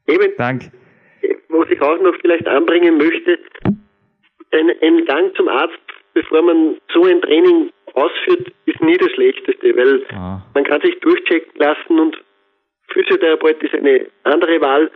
eben, 0.08 0.34
Dank. 0.38 0.64
was 1.50 1.70
ich 1.70 1.82
auch 1.82 2.00
noch 2.02 2.16
vielleicht 2.22 2.48
anbringen 2.48 2.98
möchte, 2.98 3.40
ein, 4.52 4.72
ein 4.82 5.06
Gang 5.06 5.36
zum 5.36 5.48
Arzt, 5.48 5.80
bevor 6.14 6.42
man 6.42 6.78
so 6.94 7.04
ein 7.04 7.22
Training 7.22 7.72
ausführt, 7.96 8.52
ist 8.66 8.82
nie 8.82 8.98
das 8.98 9.10
Schlechteste, 9.12 9.76
weil 9.76 10.04
Ah. 10.16 10.42
man 10.54 10.64
kann 10.64 10.82
sich 10.82 11.00
durchchecken 11.02 11.52
lassen 11.56 12.00
und 12.00 12.16
Physiotherapeut 12.94 13.62
ist 13.64 13.74
eine 13.74 14.06
andere 14.24 14.62
Wahl, 14.62 14.92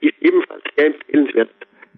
ist 0.00 0.14
ebenfalls 0.20 0.62
sehr 0.76 0.86
empfehlenswert. 0.86 1.50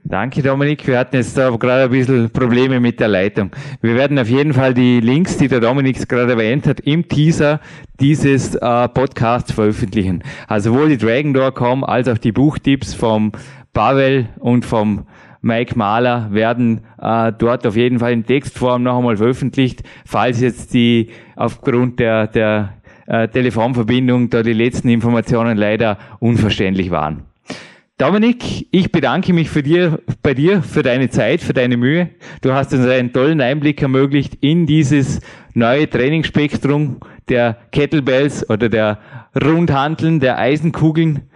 Danke, 0.08 0.40
Dominik. 0.40 0.86
Wir 0.86 1.00
hatten 1.00 1.16
jetzt 1.16 1.34
gerade 1.34 1.82
ein 1.84 1.90
bisschen 1.90 2.30
Probleme 2.32 2.78
mit 2.78 3.00
der 3.00 3.08
Leitung. 3.08 3.50
Wir 3.82 3.96
werden 3.96 4.16
auf 4.20 4.28
jeden 4.28 4.52
Fall 4.52 4.72
die 4.72 5.00
Links, 5.00 5.36
die 5.36 5.48
der 5.48 5.58
Dominik 5.58 6.08
gerade 6.08 6.32
erwähnt 6.32 6.66
hat, 6.68 6.78
im 6.80 7.08
Teaser 7.08 7.60
dieses 8.00 8.54
äh, 8.54 8.88
Podcasts 8.88 9.50
veröffentlichen. 9.52 10.22
Also 10.46 10.72
sowohl 10.72 10.90
die 10.90 10.96
Dragon 10.98 11.34
Door 11.34 11.54
kommen, 11.54 11.82
als 11.82 12.08
auch 12.08 12.18
die 12.18 12.30
Buchtipps 12.30 12.94
vom 12.94 13.32
Pavel 13.72 14.28
und 14.38 14.64
vom 14.64 15.08
Mike 15.46 15.78
Mahler 15.78 16.28
werden 16.32 16.80
äh, 17.00 17.32
dort 17.38 17.66
auf 17.66 17.76
jeden 17.76 18.00
Fall 18.00 18.12
in 18.12 18.26
Textform 18.26 18.82
noch 18.82 18.98
einmal 18.98 19.16
veröffentlicht, 19.16 19.82
falls 20.04 20.40
jetzt 20.40 20.74
die 20.74 21.10
aufgrund 21.36 22.00
der, 22.00 22.26
der 22.26 22.74
äh, 23.06 23.28
Telefonverbindung 23.28 24.28
da 24.28 24.42
die 24.42 24.52
letzten 24.52 24.88
Informationen 24.88 25.56
leider 25.56 25.98
unverständlich 26.18 26.90
waren. 26.90 27.22
Dominik, 27.98 28.66
ich 28.72 28.92
bedanke 28.92 29.32
mich 29.32 29.48
für 29.48 29.62
dir, 29.62 30.00
bei 30.22 30.34
dir 30.34 30.62
für 30.62 30.82
deine 30.82 31.08
Zeit, 31.08 31.40
für 31.40 31.54
deine 31.54 31.76
Mühe. 31.76 32.10
Du 32.42 32.52
hast 32.52 32.74
uns 32.74 32.84
einen 32.84 33.12
tollen 33.12 33.40
Einblick 33.40 33.80
ermöglicht 33.80 34.34
in 34.42 34.66
dieses 34.66 35.20
neue 35.54 35.88
Trainingsspektrum 35.88 36.98
der 37.28 37.56
Kettlebells 37.70 38.50
oder 38.50 38.68
der 38.68 38.98
Rundhanteln, 39.40 40.20
der 40.20 40.38
Eisenkugeln. 40.38 41.30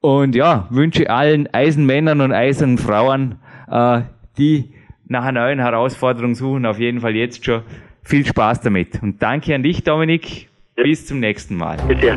Und 0.00 0.34
ja, 0.34 0.66
wünsche 0.70 1.10
allen 1.10 1.46
Eisenmännern 1.52 2.22
und 2.22 2.32
Eisenfrauen, 2.32 3.36
äh, 3.70 4.02
die 4.38 4.70
nach 5.06 5.24
einer 5.24 5.40
neuen 5.40 5.58
Herausforderung 5.58 6.34
suchen, 6.34 6.66
auf 6.66 6.78
jeden 6.78 7.00
Fall 7.00 7.16
jetzt 7.16 7.44
schon 7.44 7.62
viel 8.02 8.24
Spaß 8.24 8.60
damit. 8.60 9.02
Und 9.02 9.22
danke 9.22 9.54
an 9.54 9.62
dich, 9.62 9.82
Dominik. 9.82 10.48
Bis 10.76 11.06
zum 11.06 11.20
nächsten 11.20 11.56
Mal. 11.56 11.76
Bitte. 11.88 12.16